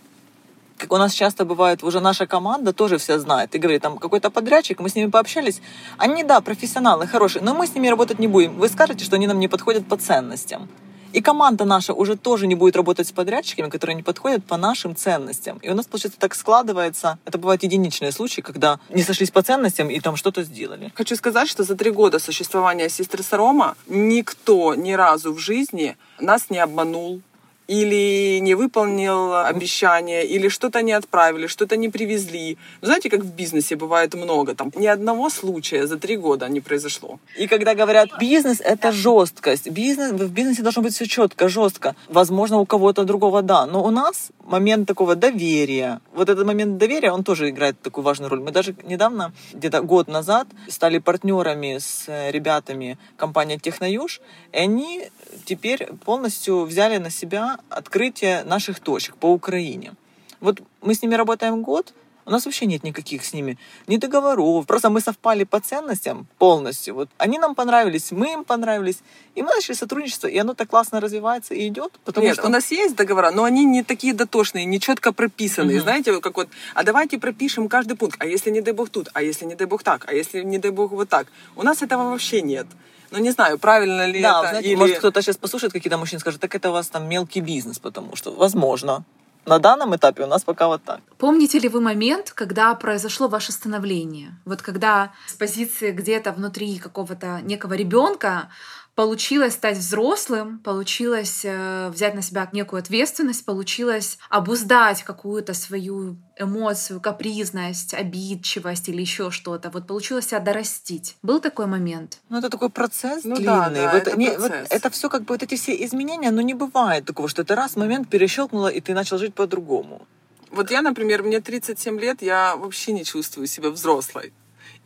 [0.77, 3.55] Как у нас часто бывает, уже наша команда тоже все знает.
[3.55, 5.61] И говорит, там какой-то подрядчик, мы с ними пообщались.
[5.97, 8.57] Они, да, профессионалы, хорошие, но мы с ними работать не будем.
[8.57, 10.69] Вы скажете, что они нам не подходят по ценностям.
[11.13, 14.95] И команда наша уже тоже не будет работать с подрядчиками, которые не подходят по нашим
[14.95, 15.57] ценностям.
[15.59, 17.17] И у нас, получается, так складывается.
[17.25, 20.91] Это бывают единичные случаи, когда не сошлись по ценностям и там что-то сделали.
[20.95, 26.49] Хочу сказать, что за три года существования сестры Сарома никто ни разу в жизни нас
[26.49, 27.21] не обманул
[27.67, 32.57] или не выполнил обещание, или что-то не отправили, что-то не привезли.
[32.81, 36.61] Ну, знаете, как в бизнесе бывает много, там ни одного случая за три года не
[36.61, 37.19] произошло.
[37.37, 41.95] И когда говорят, бизнес— это жесткость, бизнес, в бизнесе должно быть все четко, жестко.
[42.07, 45.99] Возможно, у кого-то другого да, но у нас момент такого доверия.
[46.13, 48.39] Вот этот момент доверия, он тоже играет такую важную роль.
[48.39, 54.21] Мы даже недавно, где-то год назад, стали партнерами с ребятами компании Техноюж,
[54.53, 55.09] и они
[55.45, 59.93] теперь полностью взяли на себя открытие наших точек по Украине.
[60.39, 61.93] Вот мы с ними работаем год,
[62.27, 64.65] у нас вообще нет никаких с ними ни договоров.
[64.65, 66.93] Просто мы совпали по ценностям полностью.
[66.93, 68.99] Вот они нам понравились, мы им понравились.
[69.35, 71.93] И мы начали сотрудничество, и оно так классно развивается и идет.
[72.03, 75.77] Потому Нет, что у нас есть договора, но они не такие дотошные, не четко прописанные.
[75.77, 75.83] Мгм.
[75.83, 78.17] Знаете, как вот, а давайте пропишем каждый пункт.
[78.19, 80.57] А если не дай бог тут, а если не дай бог так, а если не
[80.57, 81.27] дай бог вот так.
[81.55, 82.67] У нас этого вообще нет.
[83.11, 84.49] Ну, не знаю, правильно ли да, это.
[84.49, 84.75] знаете, или...
[84.75, 88.15] может кто-то сейчас послушает, какие-то мужчины скажут, так это у вас там мелкий бизнес, потому
[88.15, 89.03] что, возможно,
[89.45, 90.99] на данном этапе у нас пока вот так.
[91.17, 94.35] Помните ли вы момент, когда произошло ваше становление?
[94.45, 98.49] Вот когда с позиции где-то внутри какого-то некого ребенка
[98.97, 106.99] получилось стать взрослым, получилось э, взять на себя некую ответственность, получилось обуздать какую-то свою эмоцию,
[106.99, 109.69] капризность, обидчивость или еще что-то.
[109.69, 111.15] Вот получилось себя дорастить.
[111.21, 112.17] Был такой момент?
[112.29, 113.45] Ну, это такой процесс Ну длинный.
[113.45, 114.67] да, да, вот, это не- вот процесс.
[114.71, 117.75] это все как бы вот эти все изменения, но не бывает такого, что это раз
[117.75, 120.07] момент перещелкнуло, и ты начал жить по-другому.
[120.49, 124.33] Вот я, например, мне 37 лет, я вообще не чувствую себя взрослой.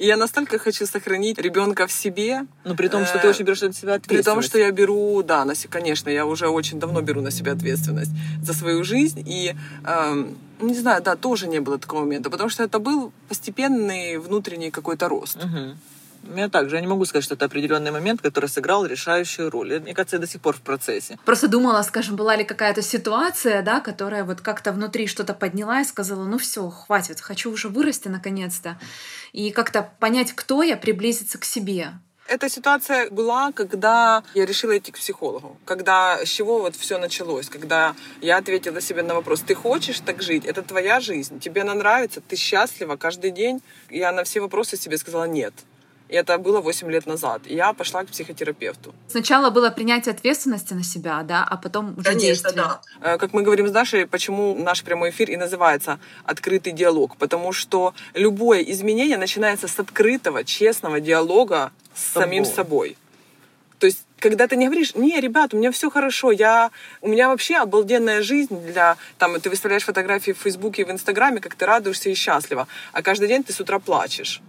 [0.01, 3.45] И я настолько хочу сохранить ребенка в себе, Но при том, что ты Э, очень
[3.45, 4.25] берешь на себя При ответственность.
[4.25, 7.51] том, что я беру, да, на, се- конечно, я уже очень давно беру на себя
[7.51, 8.09] ответственность
[8.41, 9.23] за свою жизнь.
[9.27, 9.53] И,
[9.85, 14.71] эм, не знаю, да, тоже не было такого момента, потому что это был постепенный внутренний
[14.71, 15.37] какой-то рост.
[15.43, 15.77] Мгм.
[16.23, 19.79] Меня также, я не могу сказать, что это определенный момент, который сыграл решающую роль.
[19.79, 21.17] Мне кажется, я до сих пор в процессе.
[21.25, 25.85] Просто думала, скажем, была ли какая-то ситуация, да, которая вот как-то внутри что-то подняла и
[25.85, 28.79] сказала, ну все, хватит, хочу уже вырасти наконец-то.
[29.33, 31.93] И как-то понять, кто я, приблизиться к себе.
[32.27, 35.57] Эта ситуация была, когда я решила идти к психологу.
[35.65, 37.49] Когда, с чего вот все началось.
[37.49, 40.45] Когда я ответила себе на вопрос, ты хочешь так жить?
[40.45, 43.61] Это твоя жизнь, тебе она нравится, ты счастлива каждый день?
[43.89, 45.53] Я на все вопросы себе сказала нет.
[46.11, 47.41] И это было 8 лет назад.
[47.45, 48.93] И я пошла к психотерапевту.
[49.07, 52.65] Сначала было принятие ответственности на себя, да, а потом уже действие.
[53.01, 57.15] Э, Как мы говорим с Дашей, почему наш прямой эфир и называется «Открытый диалог».
[57.15, 62.23] Потому что любое изменение начинается с открытого, честного диалога с С собой.
[62.25, 62.97] самим собой.
[63.79, 66.71] То есть когда ты не говоришь, не, ребят, у меня все хорошо, я,
[67.01, 71.39] у меня вообще обалденная жизнь для, там, ты выставляешь фотографии в Фейсбуке и в Инстаграме,
[71.39, 74.41] как ты радуешься и счастлива, а каждый день ты с утра плачешь.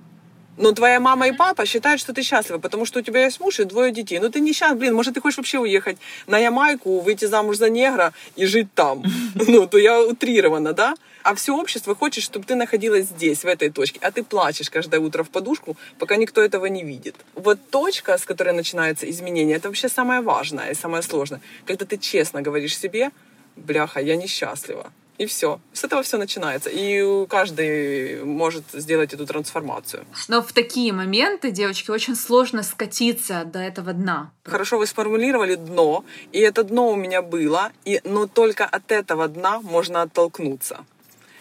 [0.57, 3.59] Но твоя мама и папа считают, что ты счастлива, потому что у тебя есть муж
[3.61, 4.19] и двое детей.
[4.19, 7.71] Но ты не счастлив, блин, может, ты хочешь вообще уехать на Ямайку, выйти замуж за
[7.71, 9.03] негра и жить там.
[9.35, 10.95] Ну, то я утрирована, да?
[11.23, 13.99] А все общество хочет, чтобы ты находилась здесь, в этой точке.
[14.03, 17.17] А ты плачешь каждое утро в подушку, пока никто этого не видит.
[17.35, 21.41] Вот точка, с которой начинается изменение, это вообще самое важное и самое сложное.
[21.67, 23.11] Когда ты честно говоришь себе,
[23.57, 24.93] бляха, я несчастлива.
[25.18, 25.61] И все.
[25.72, 26.70] С этого все начинается.
[26.70, 30.05] И каждый может сделать эту трансформацию.
[30.29, 34.33] Но в такие моменты, девочки, очень сложно скатиться до этого дна.
[34.44, 39.29] Хорошо вы сформулировали дно, и это дно у меня было, и, но только от этого
[39.29, 40.85] дна можно оттолкнуться.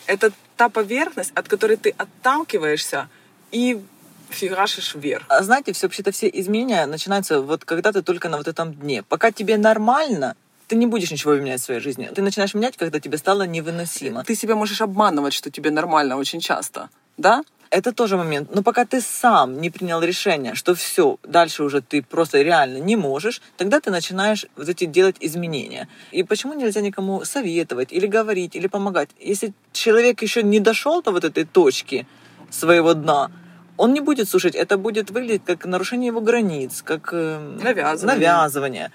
[0.06, 3.10] Это та поверхность, от которой ты отталкиваешься
[3.52, 3.82] и
[4.30, 5.26] фигашишь вверх.
[5.30, 9.04] А знаете, все вообще-то все изменения начинаются вот когда ты только на вот этом дне.
[9.04, 10.36] Пока тебе нормально,
[10.72, 12.10] ты не будешь ничего менять в своей жизни.
[12.16, 14.24] Ты начинаешь менять, когда тебе стало невыносимо.
[14.24, 16.90] Ты себя можешь обманывать, что тебе нормально очень часто.
[17.18, 17.44] Да?
[17.70, 18.56] Это тоже момент.
[18.56, 22.96] Но пока ты сам не принял решение, что все, дальше уже ты просто реально не
[22.96, 25.90] можешь, тогда ты начинаешь вот эти делать изменения.
[26.14, 29.10] И почему нельзя никому советовать или говорить, или помогать?
[29.20, 32.08] Если человек еще не дошел до вот этой точки
[32.50, 33.30] своего дна,
[33.76, 38.16] он не будет слушать, это будет выглядеть как нарушение его границ, как э, навязывание.
[38.16, 38.92] навязывание.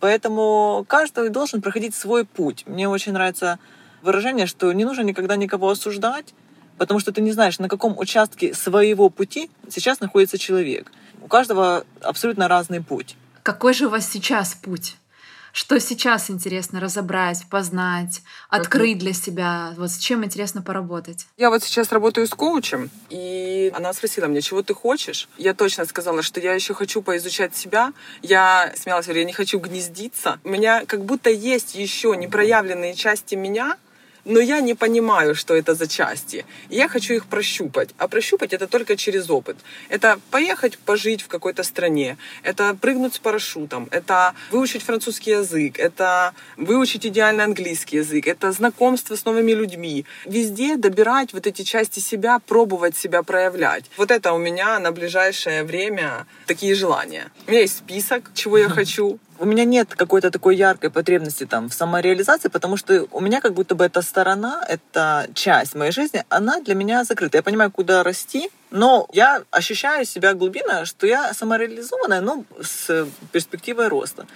[0.00, 2.64] Поэтому каждый должен проходить свой путь.
[2.66, 3.58] Мне очень нравится
[4.02, 6.34] выражение, что не нужно никогда никого осуждать,
[6.78, 10.92] потому что ты не знаешь, на каком участке своего пути сейчас находится человек.
[11.22, 13.16] У каждого абсолютно разный путь.
[13.42, 14.96] Какой же у вас сейчас путь?
[15.54, 19.72] Что сейчас интересно разобрать, познать, открыть для себя?
[19.76, 21.28] Вот с чем интересно поработать?
[21.36, 25.28] Я вот сейчас работаю с коучем, и она спросила меня, чего ты хочешь?
[25.38, 27.92] Я точно сказала, что я еще хочу поизучать себя.
[28.20, 30.40] Я смеялась, говорю, я не хочу гнездиться.
[30.42, 33.76] У меня как будто есть еще непроявленные части меня,
[34.24, 36.44] но я не понимаю, что это за части.
[36.70, 37.90] я хочу их прощупать.
[37.98, 39.56] А прощупать это только через опыт.
[39.88, 46.34] Это поехать пожить в какой-то стране, это прыгнуть с парашютом, это выучить французский язык, это
[46.56, 50.04] выучить идеальный английский язык, это знакомство с новыми людьми.
[50.26, 53.84] Везде добирать вот эти части себя, пробовать себя проявлять.
[53.96, 57.30] Вот это у меня на ближайшее время такие желания.
[57.46, 61.68] У меня есть список, чего я хочу у меня нет какой-то такой яркой потребности там
[61.68, 66.24] в самореализации, потому что у меня как будто бы эта сторона, эта часть моей жизни,
[66.28, 67.38] она для меня закрыта.
[67.38, 73.88] Я понимаю, куда расти, но я ощущаю себя глубина, что я самореализованная, но с перспективой
[73.88, 74.26] роста.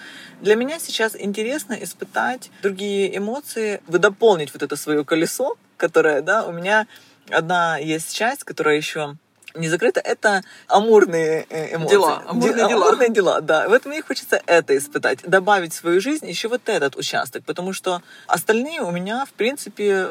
[0.40, 6.52] Для меня сейчас интересно испытать другие эмоции, дополнить вот это свое колесо, которое, да, у
[6.52, 6.86] меня
[7.30, 9.16] одна есть часть, которая еще
[9.58, 11.94] не закрыто, это амурные э, эмоции.
[11.94, 12.22] Дела.
[12.26, 12.86] Амурные дела.
[12.86, 13.68] Амурные дела, да.
[13.68, 18.02] Вот мне хочется это испытать, добавить в свою жизнь еще вот этот участок, потому что
[18.26, 20.08] остальные у меня, в принципе,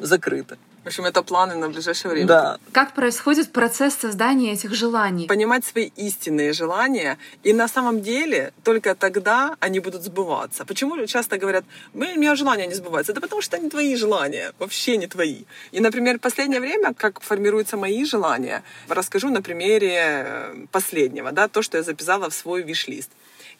[0.00, 0.56] закрыты.
[0.82, 2.26] В общем, это планы на ближайшее время.
[2.26, 2.58] Да.
[2.72, 5.26] Как происходит процесс создания этих желаний?
[5.26, 10.64] Понимать свои истинные желания, и на самом деле только тогда они будут сбываться.
[10.64, 13.12] Почему часто говорят, у меня желания не сбываются?
[13.12, 15.44] Это потому что не твои желания, вообще не твои.
[15.72, 21.48] И, например, в последнее время, как формируются мои желания, расскажу на примере э, последнего, да,
[21.48, 23.10] то, что я записала в свой виш-лист.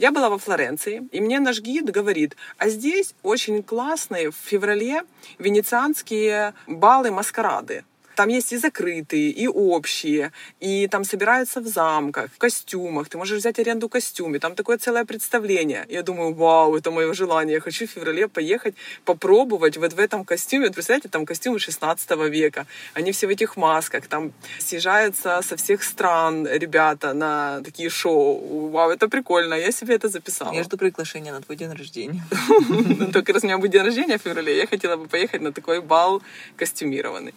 [0.00, 5.02] Я была во Флоренции, и мне наш гид говорит, а здесь очень классные в феврале
[5.38, 7.84] венецианские балы-маскарады.
[8.20, 10.30] Там есть и закрытые, и общие,
[10.60, 13.08] и там собираются в замках, в костюмах.
[13.08, 15.86] Ты можешь взять аренду костюме, там такое целое представление.
[15.88, 17.54] Я думаю, вау, это мое желание.
[17.54, 18.74] Я хочу в феврале поехать,
[19.06, 20.66] попробовать вот в этом костюме.
[20.66, 22.66] Вот представляете, там костюмы 16 века.
[22.92, 24.06] Они все в этих масках.
[24.06, 28.68] Там съезжаются со всех стран ребята на такие шоу.
[28.68, 29.54] Вау, это прикольно.
[29.54, 30.52] Я себе это записала.
[30.52, 32.22] Я жду приглашения на твой день рождения.
[33.14, 35.80] Только раз у меня будет день рождения в феврале, я хотела бы поехать на такой
[35.80, 36.20] бал
[36.56, 37.32] костюмированный.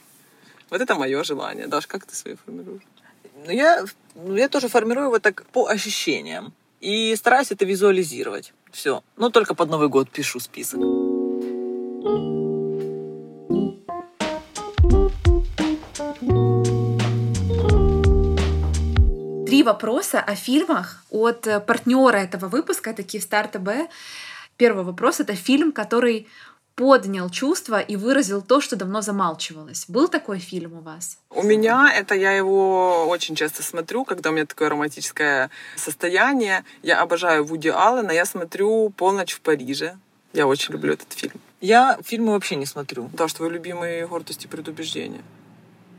[0.74, 1.68] Вот это мое желание.
[1.68, 2.82] Даш, как ты свои формируешь?
[3.46, 6.52] Ну, я, ну, я тоже формирую вот так по ощущениям.
[6.82, 8.54] И стараюсь это визуализировать.
[8.72, 9.04] Все.
[9.16, 10.80] Ну, только под Новый год пишу список.
[19.46, 23.92] Три вопроса о фильмах от партнера этого выпуска, это Киевстар ТБ.
[24.58, 26.28] Первый вопрос— это фильм, который
[26.76, 29.86] поднял чувства и выразил то, что давно замалчивалось.
[29.88, 31.18] Был такой фильм у вас?
[31.30, 36.64] У меня это я его очень часто смотрю, когда у меня такое романтическое состояние.
[36.82, 39.97] Я обожаю Вуди Аллена, я смотрю «Полночь в Париже».
[40.34, 41.36] Я очень люблю этот фильм.
[41.62, 43.10] Я фильмы вообще не смотрю.
[43.14, 45.22] Да, что твой любимый «Гордость и предубеждение».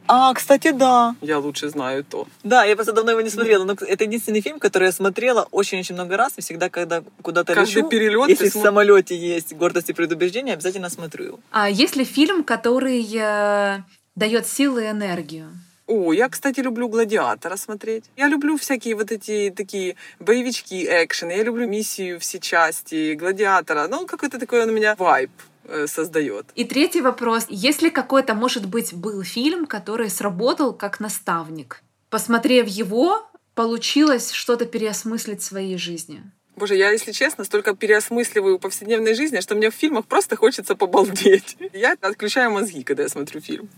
[0.07, 1.15] А, кстати, да.
[1.23, 2.27] Я лучше знаю то.
[2.43, 5.95] Да, я просто давно его не смотрела, но это единственный фильм, который я смотрела очень-очень
[5.95, 9.91] много раз, и всегда, когда куда-то Каждый лечу, перелет если ты в самолете есть гордость
[9.91, 11.41] и предубеждение, обязательно смотрю его.
[11.51, 13.83] А есть ли фильм, который э,
[14.15, 15.49] дает силы и энергию?
[15.87, 18.05] О, я, кстати, люблю «Гладиатора» смотреть.
[18.17, 21.33] Я люблю всякие вот эти такие боевички, экшены.
[21.33, 23.87] Я люблю «Миссию все части», «Гладиатора».
[23.89, 25.54] Ну, какой-то такой он у меня вайб э,
[25.87, 26.47] создает.
[26.55, 27.47] И третий вопрос.
[27.49, 31.83] Есть ли какой-то, может быть, был фильм, который сработал как наставник?
[32.11, 36.23] Посмотрев его, получилось что-то переосмыслить в своей жизни?
[36.57, 41.57] Боже, я, если честно, столько переосмысливаю повседневной жизни, что мне в фильмах просто хочется побалдеть.
[41.73, 43.69] Я отключаю мозги, когда я смотрю фильм.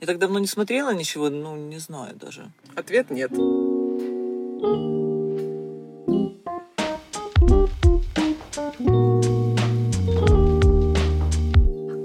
[0.00, 2.50] Я так давно не смотрела ничего, ну, не знаю даже.
[2.74, 3.30] Ответ нет.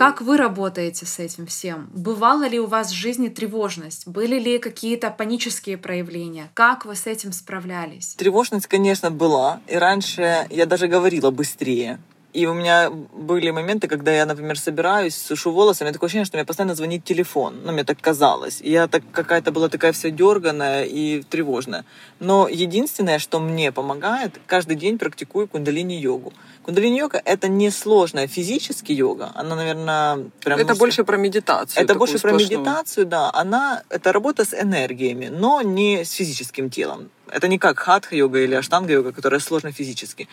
[0.01, 1.87] Как вы работаете с этим всем?
[1.93, 4.07] Бывала ли у вас в жизни тревожность?
[4.07, 6.49] Были ли какие-то панические проявления?
[6.55, 8.15] Как вы с этим справлялись?
[8.15, 9.61] Тревожность, конечно, была.
[9.67, 11.99] И раньше я даже говорила быстрее.
[12.33, 16.25] И у меня были моменты, когда я, например, собираюсь, сушу волосы, у меня такое ощущение,
[16.25, 17.59] что мне постоянно звонит телефон.
[17.65, 18.61] Ну, мне так казалось.
[18.61, 21.83] И я так какая-то была такая вся дерганая и тревожная.
[22.19, 26.33] Но единственное, что мне помогает, каждый день практикую кундалини-йогу.
[26.63, 29.31] Кундалини-йога— это не сложная физически йога.
[29.35, 30.59] Она, наверное, прям...
[30.59, 31.83] Это больше про медитацию.
[31.83, 32.59] Это больше про сплошную.
[32.59, 33.29] медитацию, да.
[33.33, 37.09] Она это работа с энергиями, но не с физическим телом.
[37.31, 40.27] Это не как хатха-йога или аштанга-йога, которая сложна физически.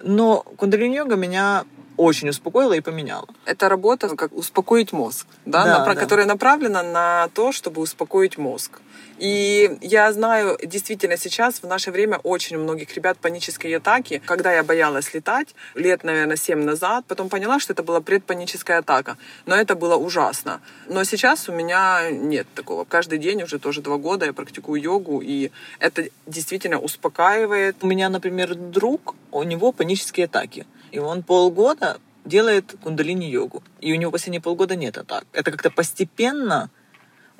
[0.00, 1.64] Но кундалини-йога меня
[1.96, 3.26] очень успокоила и поменяла.
[3.44, 6.00] Это работа, как успокоить мозг, да, Да, на- да.
[6.00, 8.80] которая направлена на то, чтобы успокоить мозг.
[9.22, 14.20] И я знаю, действительно, сейчас в наше время очень у многих ребят панические атаки.
[14.26, 19.16] Когда я боялась летать, лет, наверное, 7 назад, потом поняла, что это была предпаническая атака.
[19.46, 20.60] Но это было ужасно.
[20.88, 22.84] Но сейчас у меня нет такого.
[22.84, 27.76] Каждый день, уже тоже два года, я практикую йогу, и это действительно успокаивает.
[27.84, 30.66] У меня, например, друг, у него панические атаки.
[30.90, 33.62] И он полгода делает кундалини-йогу.
[33.80, 35.26] И у него последние полгода нет атак.
[35.32, 36.70] Это как-то постепенно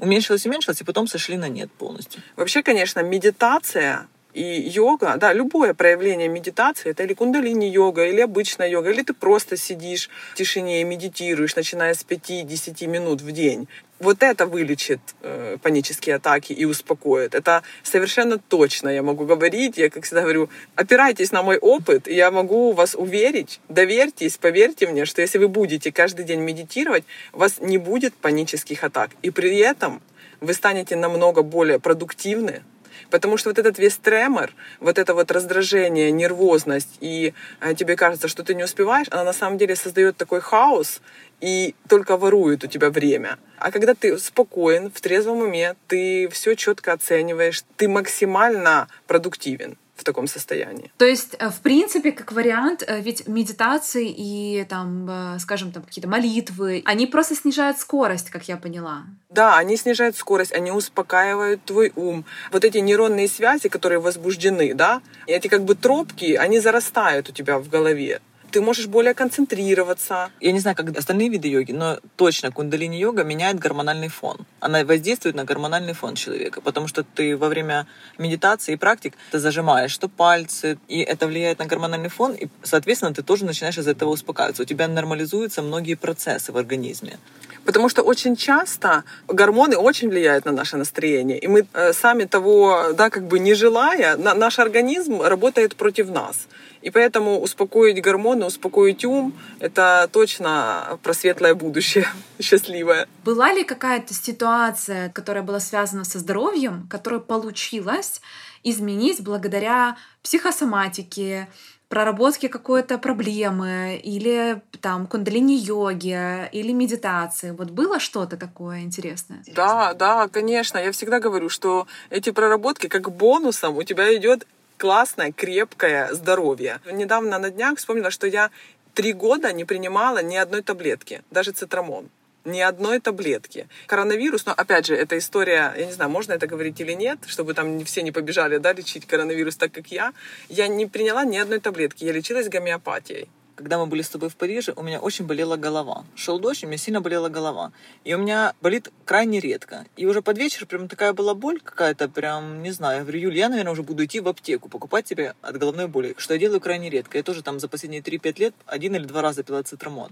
[0.02, 2.20] уменьшилось, уменьшилось, и потом сошли на нет полностью.
[2.36, 8.90] Вообще, конечно, медитация и йога, да, любое проявление медитации, это или кундалини-йога, или обычная йога,
[8.90, 13.68] или ты просто сидишь в тишине и медитируешь, начиная с 5-10 минут в день.
[14.02, 17.36] Вот это вылечит э, панические атаки и успокоит.
[17.36, 19.78] Это совершенно точно я могу говорить.
[19.78, 24.88] Я, как всегда говорю, опирайтесь на мой опыт, и я могу вас уверить, доверьтесь, поверьте
[24.88, 29.10] мне, что если вы будете каждый день медитировать, у вас не будет панических атак.
[29.22, 30.02] И при этом
[30.40, 32.64] вы станете намного более продуктивны,
[33.10, 38.28] Потому что вот этот весь тремор, вот это вот раздражение, нервозность, и э, тебе кажется,
[38.28, 41.00] что ты не успеваешь, она на самом деле создает такой хаос
[41.42, 43.38] и только ворует у тебя время.
[43.58, 50.04] А когда ты спокоен, в трезвом уме, ты все четко оцениваешь, ты максимально продуктивен в
[50.04, 50.90] таком состоянии.
[50.96, 55.82] То есть, э, в принципе, как вариант, э, ведь медитации и там, э, скажем, там
[55.82, 59.04] какие-то молитвы, они просто снижают скорость, как я поняла.
[59.30, 62.24] Да, они снижают скорость, они успокаивают твой ум.
[62.50, 67.58] Вот эти нейронные связи, которые возбуждены, да, эти как бы тропки, они зарастают у тебя
[67.58, 68.20] в голове.
[68.52, 70.30] Ты можешь более концентрироваться.
[70.38, 74.46] Я не знаю, как остальные виды йоги, но точно кундалини-йога меняет гормональный фон.
[74.60, 77.86] Она воздействует на гормональный фон человека, потому что ты во время
[78.18, 83.14] медитации и практик ты зажимаешь что пальцы, и это влияет на гормональный фон, и, соответственно,
[83.14, 84.64] ты тоже начинаешь из этого успокаиваться.
[84.64, 87.18] У тебя нормализуются многие процессы в организме.
[87.64, 91.38] Потому что очень часто гормоны очень влияют на наше настроение.
[91.38, 96.10] И мы э, сами того, да, как бы не желая, на- наш организм работает против
[96.10, 96.48] нас.
[96.82, 102.06] И поэтому успокоить гормоны, успокоить ум— это точно про светлое будущее,
[102.40, 103.06] счастливое.
[103.24, 108.20] Была ли какая-то ситуация, которая была связана со здоровьем, которая получилась
[108.64, 111.48] изменить благодаря психосоматике,
[111.92, 117.50] проработке какой-то проблемы или там кундалини-йоге или медитации?
[117.50, 119.42] Вот было что-то такое интересное?
[119.54, 120.78] Да, да, конечно.
[120.78, 124.46] Я всегда говорю, что эти проработки как бонусом у тебя идет
[124.78, 126.80] классное, крепкое здоровье.
[126.90, 128.50] Недавно на днях вспомнила, что я
[128.94, 132.08] три года не принимала ни одной таблетки, даже цитрамон.
[132.44, 133.68] Ни одной таблетки.
[133.86, 137.54] Коронавирус, но опять же, эта история, я не знаю, можно это говорить или нет, чтобы
[137.54, 140.12] там все не побежали, да, лечить коронавирус так, как я.
[140.48, 143.28] Я не приняла ни одной таблетки, я лечилась гомеопатией.
[143.54, 146.04] Когда мы были с тобой в Париже, у меня очень болела голова.
[146.16, 147.70] Шел дождь, у меня сильно болела голова.
[148.02, 149.84] И у меня болит крайне редко.
[149.96, 153.38] И уже под вечер прям такая была боль какая-то, прям, не знаю, я говорю, Юль,
[153.38, 156.60] я, наверное, уже буду идти в аптеку, покупать себе от головной боли, что я делаю
[156.60, 157.18] крайне редко.
[157.18, 160.10] Я тоже там за последние 3-5 лет один или два раза пила цитрамон.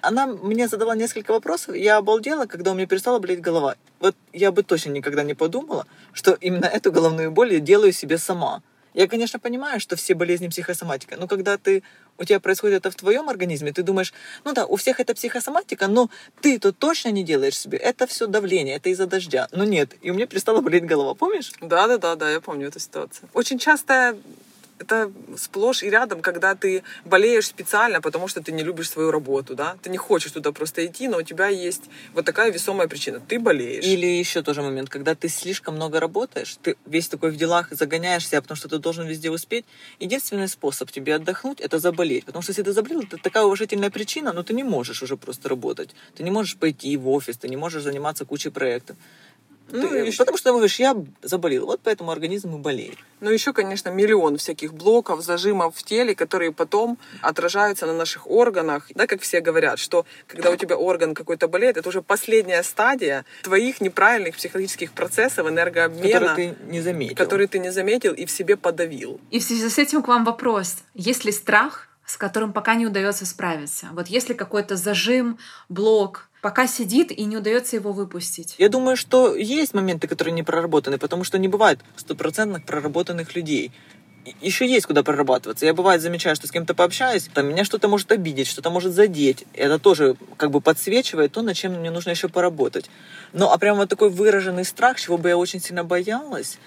[0.00, 3.76] Она мне задала несколько вопросов, я обалдела, когда у меня перестала болеть голова.
[4.00, 8.18] Вот я бы точно никогда не подумала, что именно эту головную боль я делаю себе
[8.18, 8.62] сама.
[8.96, 11.82] Я, конечно, понимаю, что все болезни психосоматика, но когда ты,
[12.16, 15.86] у тебя происходит это в твоем организме, ты думаешь, ну да, у всех это психосоматика,
[15.86, 16.08] но
[16.40, 17.76] ты-то точно не делаешь себе.
[17.76, 19.48] Это все давление, это из-за дождя.
[19.52, 21.52] Но нет, и у меня перестала болеть голова, помнишь?
[21.60, 23.28] Да, да, да, да, я помню эту ситуацию.
[23.34, 24.16] Очень часто
[24.78, 29.54] это сплошь и рядом, когда ты болеешь специально, потому что ты не любишь свою работу,
[29.54, 33.20] да, ты не хочешь туда просто идти, но у тебя есть вот такая весомая причина,
[33.20, 33.84] ты болеешь.
[33.84, 38.28] Или еще тоже момент, когда ты слишком много работаешь, ты весь такой в делах загоняешь
[38.28, 39.64] себя, потому что ты должен везде успеть.
[40.00, 44.32] Единственный способ тебе отдохнуть— это заболеть, потому что если ты заболел, это такая уважительная причина,
[44.32, 47.56] но ты не можешь уже просто работать, ты не можешь пойти в офис, ты не
[47.56, 48.96] можешь заниматься кучей проектов.
[49.70, 50.18] Ну, ты, еще...
[50.18, 52.96] Потому что говоришь, я заболел, вот поэтому организм и болеет.
[53.20, 58.88] Ну, еще, конечно, миллион всяких блоков, зажимов в теле, которые потом отражаются на наших органах.
[58.94, 63.24] Да, как все говорят, что когда у тебя орган какой-то болеет, это уже последняя стадия
[63.42, 66.20] твоих неправильных психологических процессов, энергообмена.
[66.20, 67.16] Который ты не заметил.
[67.16, 69.20] Который ты не заметил и в себе подавил.
[69.30, 70.76] И в связи с этим к вам вопрос.
[70.94, 73.88] Есть ли страх, с которым пока не удается справиться?
[73.92, 75.38] Вот если какой-то зажим,
[75.68, 78.54] блок, пока сидит и не удается его выпустить.
[78.58, 83.72] Я думаю, что есть моменты, которые не проработаны, потому что не бывает стопроцентных проработанных людей
[84.40, 85.66] еще есть куда прорабатываться.
[85.66, 89.44] Я бывает замечаю, что с кем-то пообщаюсь, там меня что-то может обидеть, что-то может задеть.
[89.54, 92.90] Это тоже как бы подсвечивает то, над чем мне нужно еще поработать.
[93.32, 96.58] Ну, а прямо вот такой выраженный страх, чего бы я очень сильно боялась,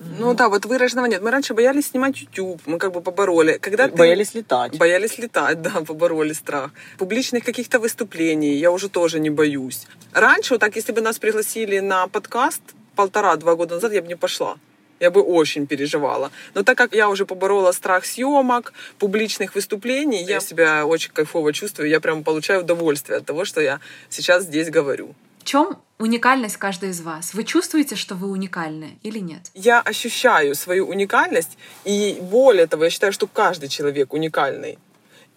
[0.00, 1.22] ну да, вот выраженного нет.
[1.22, 3.58] Мы раньше боялись снимать YouTube, мы как бы побороли.
[3.58, 3.96] Когда ты...
[3.96, 4.78] Боялись летать.
[4.78, 6.70] Боялись летать, да, побороли страх.
[6.98, 9.86] Публичных каких-то выступлений я уже тоже не боюсь.
[10.12, 12.62] Раньше, вот так, если бы нас пригласили на подкаст
[12.96, 14.56] полтора-два года назад, я бы не пошла
[15.00, 16.30] я бы очень переживала.
[16.54, 21.88] Но так как я уже поборола страх съемок, публичных выступлений, я себя очень кайфово чувствую,
[21.88, 23.80] я прям получаю удовольствие от того, что я
[24.10, 25.14] сейчас здесь говорю.
[25.40, 27.32] В чем уникальность каждой из вас?
[27.32, 29.50] Вы чувствуете, что вы уникальны или нет?
[29.54, 34.78] Я ощущаю свою уникальность, и более того, я считаю, что каждый человек уникальный.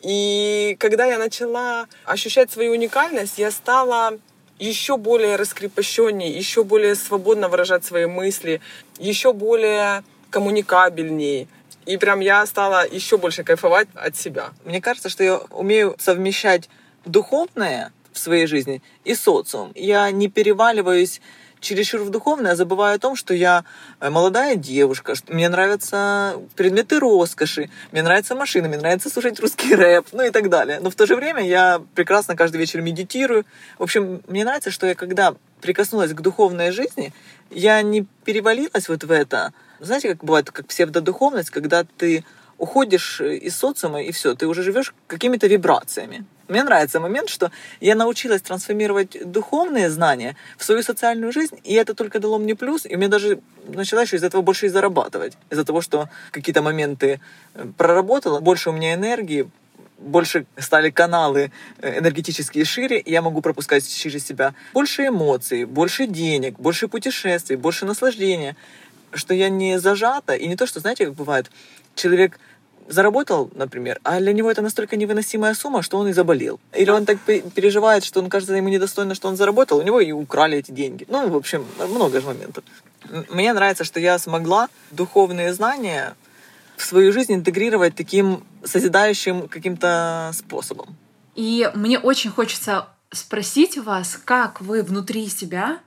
[0.02, 4.20] И когда я начала ощущать свою уникальность, я стала
[4.60, 8.60] еще более раскрепощеннее, еще более свободно выражать свои мысли,
[9.00, 11.48] еще более коммуникабельнее.
[11.86, 14.50] И прям я стала еще больше кайфовать от себя.
[14.66, 16.70] Мне кажется, что я умею совмещать
[17.06, 19.72] духовное в своей жизни и социум.
[19.76, 21.22] Я не переваливаюсь
[21.64, 23.64] чересчур в духовное, забываю о том, что я
[24.00, 29.74] э, молодая девушка, что мне нравятся предметы роскоши, мне нравятся машины, мне нравится слушать русский
[29.74, 30.80] рэп, ну и так далее.
[30.82, 33.46] Но в то же время я прекрасно каждый вечер медитирую.
[33.80, 37.14] В общем, мне нравится, что я когда прикоснулась к духовной жизни,
[37.50, 39.54] я не перевалилась вот в это.
[39.80, 42.26] Знаете, как бывает, как псевдодуховность, когда ты
[42.64, 46.26] уходишь из социума, и все, ты уже живешь какими-то вибрациями.
[46.48, 47.52] Мне нравится момент, что
[47.82, 52.86] я научилась трансформировать духовные знания в свою социальную жизнь, и это только дало мне плюс,
[52.86, 55.38] и мне даже начала еще из этого больше и зарабатывать.
[55.52, 57.20] Из-за того, что какие-то моменты
[57.54, 59.50] э, проработала, больше у меня энергии,
[59.98, 66.08] больше стали каналы э, энергетические шире, и я могу пропускать через себя больше эмоций, больше
[66.08, 68.56] денег, больше путешествий, больше наслаждения,
[69.14, 71.52] что я не зажата, и не то, что, знаете, как бывает,
[71.96, 72.40] человек
[72.88, 76.60] заработал, например, а для него это настолько невыносимая сумма, что он и заболел.
[76.74, 80.12] Или он так переживает, что он кажется ему недостойно, что он заработал, у него и
[80.12, 81.06] украли эти деньги.
[81.10, 82.64] Ну, в общем, много же моментов.
[83.30, 86.16] Мне нравится, что я смогла духовные знания
[86.78, 90.96] в свою жизнь интегрировать таким созидающим каким-то способом.
[91.36, 95.80] И мне очень хочется спросить вас, как вы внутри себя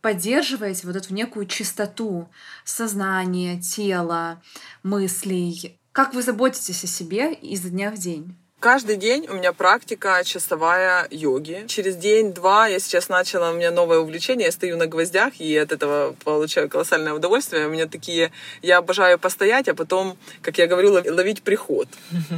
[0.00, 2.28] поддерживаете вот эту некую чистоту
[2.64, 4.40] сознания, тела,
[4.82, 8.36] мыслей, как вы заботитесь о себе изо дня в день?
[8.60, 11.64] Каждый день у меня практика часовая йоги.
[11.66, 15.72] Через день-два я сейчас начала, у меня новое увлечение, я стою на гвоздях и от
[15.72, 17.66] этого получаю колоссальное удовольствие.
[17.68, 21.88] У меня такие, я обожаю постоять, а потом, как я говорю, ловить приход.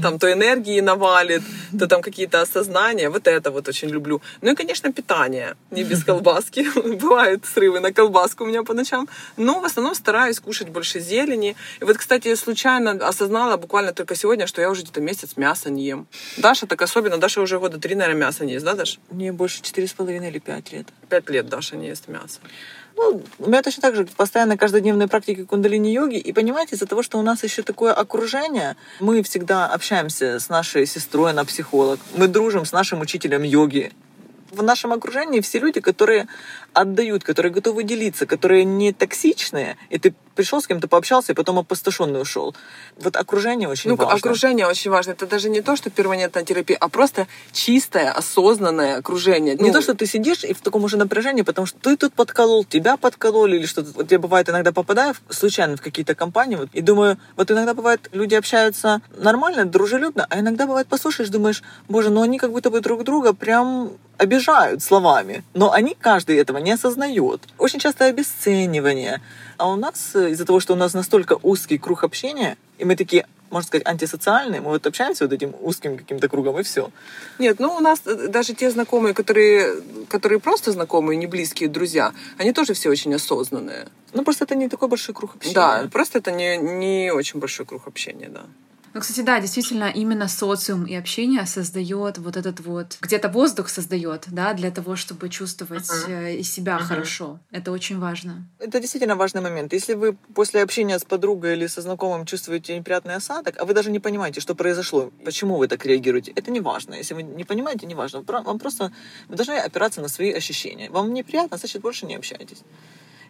[0.00, 1.42] Там то энергии навалит,
[1.76, 3.10] то там какие-то осознания.
[3.10, 4.22] Вот это вот очень люблю.
[4.42, 5.56] Ну и, конечно, питание.
[5.72, 6.68] Не без колбаски.
[7.00, 9.08] Бывают срывы на колбаску у меня по ночам.
[9.36, 11.56] Но в основном стараюсь кушать больше зелени.
[11.80, 15.68] И вот, кстати, я случайно осознала буквально только сегодня, что я уже где-то месяц мяса
[15.68, 16.06] не ем.
[16.36, 17.18] Даша так особенно.
[17.18, 18.98] Даша уже года три, наверное, мяса не ест, да, Даша?
[19.10, 20.88] Мне больше четыре с половиной или пять лет.
[21.08, 22.40] Пять лет Даша не ест мясо.
[22.96, 26.18] Ну, у меня точно так же постоянно каждодневные практики кундалини-йоги.
[26.18, 30.86] И понимаете, из-за того, что у нас еще такое окружение, мы всегда общаемся с нашей
[30.86, 31.98] сестрой, она психолог.
[32.16, 33.92] Мы дружим с нашим учителем йоги
[34.52, 36.28] в нашем окружении все люди, которые
[36.72, 41.58] отдают, которые готовы делиться, которые не токсичные, и ты пришел с кем-то пообщался и потом
[41.58, 42.54] опустошенный ушел.
[42.98, 44.14] Вот окружение очень ну, важно.
[44.14, 45.12] окружение очень важно.
[45.12, 49.54] Это даже не то, что перманентная терапия, а просто чистое, осознанное окружение.
[49.54, 52.14] Не Ну, то, что ты сидишь и в таком уже напряжении, потому что ты тут
[52.14, 53.90] подколол, тебя подкололи или что-то.
[53.94, 58.08] Вот я бывает иногда попадаю случайно в какие-то компании вот, и думаю, вот иногда бывает
[58.12, 62.80] люди общаются нормально, дружелюбно, а иногда бывает послушаешь, думаешь, боже, ну они как будто бы
[62.80, 67.40] друг друга прям обижают словами, но они каждый этого не осознает.
[67.58, 69.20] Очень часто обесценивание.
[69.56, 72.96] А у нас э, из-за того, что у нас настолько узкий круг общения, и мы
[72.96, 76.90] такие, можно сказать, антисоциальные, мы вот общаемся вот этим узким каким-то кругом, и все.
[77.38, 82.12] Нет, ну у нас э, даже те знакомые, которые, которые просто знакомые, не близкие друзья,
[82.38, 83.88] они тоже все очень осознанные.
[84.14, 85.54] Ну, просто это не такой большой круг общения.
[85.54, 88.42] Да, просто это не, не очень большой круг общения, да.
[88.94, 94.26] Ну, кстати, да, действительно, именно социум и общение создает вот этот вот где-то воздух создает,
[94.30, 96.12] да, для того, чтобы чувствовать Мгм.
[96.12, 96.84] э, и себя Мгм.
[96.86, 97.38] хорошо.
[97.50, 98.46] Это очень важно.
[98.58, 99.72] Это действительно важный момент.
[99.72, 103.90] Если вы после общения с подругой или со знакомым чувствуете неприятный осадок, а вы даже
[103.90, 106.94] не понимаете, что произошло, почему вы так реагируете, это не важно.
[106.94, 108.22] Если вы не понимаете, не важно.
[108.26, 108.92] Вам просто
[109.28, 110.90] вы должны опираться на свои ощущения.
[110.90, 112.62] Вам неприятно, значит, больше не общайтесь.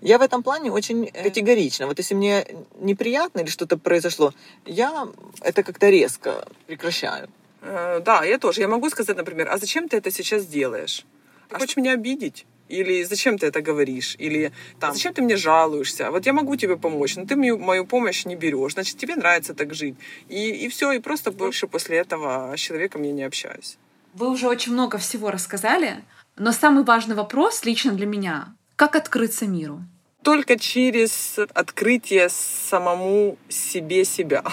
[0.03, 1.87] Я в этом плане очень э, категорична.
[1.87, 2.45] Вот если мне
[2.81, 4.35] неприятно или что-то произошло,
[4.67, 5.07] я
[5.41, 7.29] это как-то резко прекращаю.
[7.61, 8.61] Э, Да, я тоже.
[8.61, 11.05] Я могу сказать, например, а зачем ты это сейчас делаешь?
[11.49, 12.47] Ты хочешь меня обидеть?
[12.69, 14.17] Или зачем ты это говоришь?
[14.19, 14.51] Или
[14.81, 16.11] там, зачем ты мне жалуешься?
[16.11, 18.73] Вот я могу тебе помочь, но ты мою, мою помощь не берешь.
[18.73, 19.95] Значит, тебе нравится так жить.
[20.29, 23.79] И, и все, и просто больше после этого с человеком я не общаюсь.
[24.15, 26.03] Вы уже очень много всего рассказали,
[26.37, 29.85] но самый важный вопрос лично для меня— как открыться миру?
[30.23, 34.45] Только через открытие самому себе себя.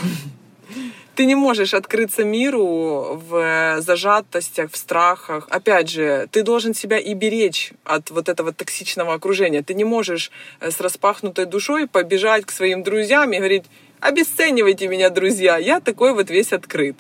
[1.16, 5.48] Ты не можешь открыться миру в зажатостях, в страхах.
[5.50, 9.62] Опять же, ты должен себя и беречь от вот этого токсичного окружения.
[9.62, 13.66] Ты не можешь э, с распахнутой душой побежать к своим друзьям и говорить,
[14.00, 16.96] обесценивайте меня, друзья, я такой вот весь открыт.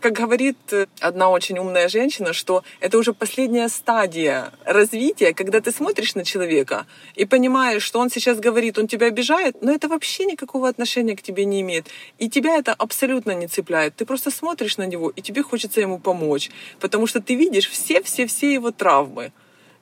[0.00, 5.72] Как говорит э, одна очень умная женщина, что это уже последняя стадия развития, когда ты
[5.72, 10.26] смотришь на человека и понимаешь, что он сейчас говорит, он тебя обижает, но это вообще
[10.26, 11.86] никакого отношения к тебе не имеет.
[12.18, 13.96] И тебя это абсолютно не цепляет.
[13.96, 18.52] Ты просто смотришь на него, и тебе хочется ему помочь, потому что ты видишь все-все-все
[18.52, 19.32] его травмы.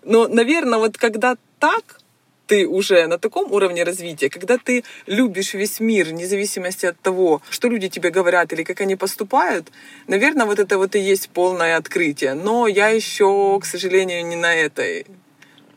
[0.05, 2.01] Но, наверное, вот когда так,
[2.47, 7.43] ты уже на таком уровне развития, когда ты любишь весь мир, вне зависимости от того,
[7.51, 9.71] что люди тебе говорят или как они поступают,
[10.07, 12.35] наверное, вот это вот и есть полное открытие.
[12.35, 15.07] Но я еще, к сожалению, не на этой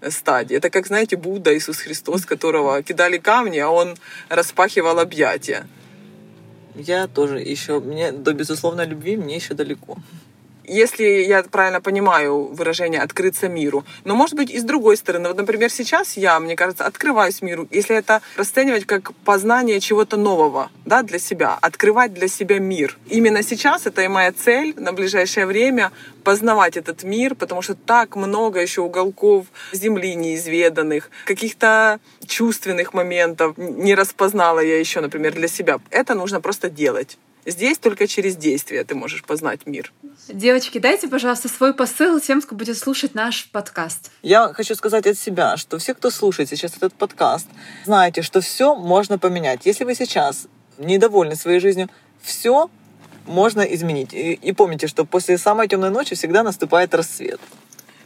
[0.09, 0.55] стадии.
[0.55, 3.97] Это как, знаете, Будда, Иисус Христос, которого кидали камни, а он
[4.29, 5.67] распахивал объятия.
[6.75, 9.97] Я тоже еще, мне до безусловной любви мне еще далеко.
[10.67, 13.85] Если я правильно понимаю выражение «открыться миру».
[14.03, 15.29] Но, может быть, и с другой стороны.
[15.29, 20.69] Вот, например, сейчас я, мне кажется, открываюсь миру, если это расценивать как познание чего-то нового
[20.85, 22.97] да, для себя, открывать для себя мир.
[23.07, 25.91] Именно сейчас это и моя цель на ближайшее время
[26.23, 33.95] познавать этот мир, потому что так много еще уголков земли неизведанных, каких-то чувственных моментов не
[33.95, 35.79] распознала я еще, например, для себя.
[35.89, 37.17] Это нужно просто делать.
[37.47, 39.93] Здесь только через действие ты можешь познать мир.
[40.27, 44.11] Девочки, дайте, пожалуйста, свой посыл тем, кто будет слушать наш подкаст.
[44.21, 47.47] Я хочу сказать от себя, что все, кто слушает сейчас этот подкаст,
[47.85, 49.65] знаете, что все можно поменять.
[49.65, 51.89] Если вы сейчас недовольны своей жизнью,
[52.21, 52.69] все
[53.25, 54.13] можно изменить.
[54.13, 57.39] И, и помните, что после самой темной ночи всегда наступает рассвет.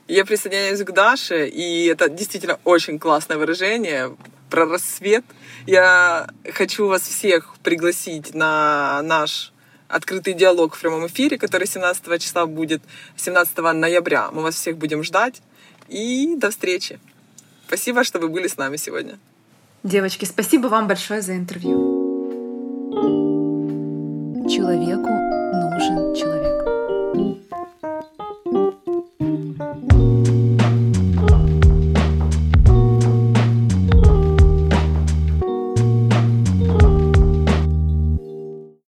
[0.08, 4.16] Я присоединяюсь к Даше, и это действительно очень классное выражение
[4.52, 5.26] про рассвет.
[5.66, 9.52] Я хочу вас всех пригласить на наш
[9.88, 12.84] открытый диалог в прямом эфире, который 17 числа будет,
[13.16, 14.30] 17 ноября.
[14.32, 15.42] Мы вас всех будем ждать.
[15.88, 17.00] И до встречи.
[17.68, 19.18] Спасибо, что вы были с нами сегодня.
[19.84, 22.00] Девочки, спасибо вам большое за интервью.
[24.48, 25.31] Человеку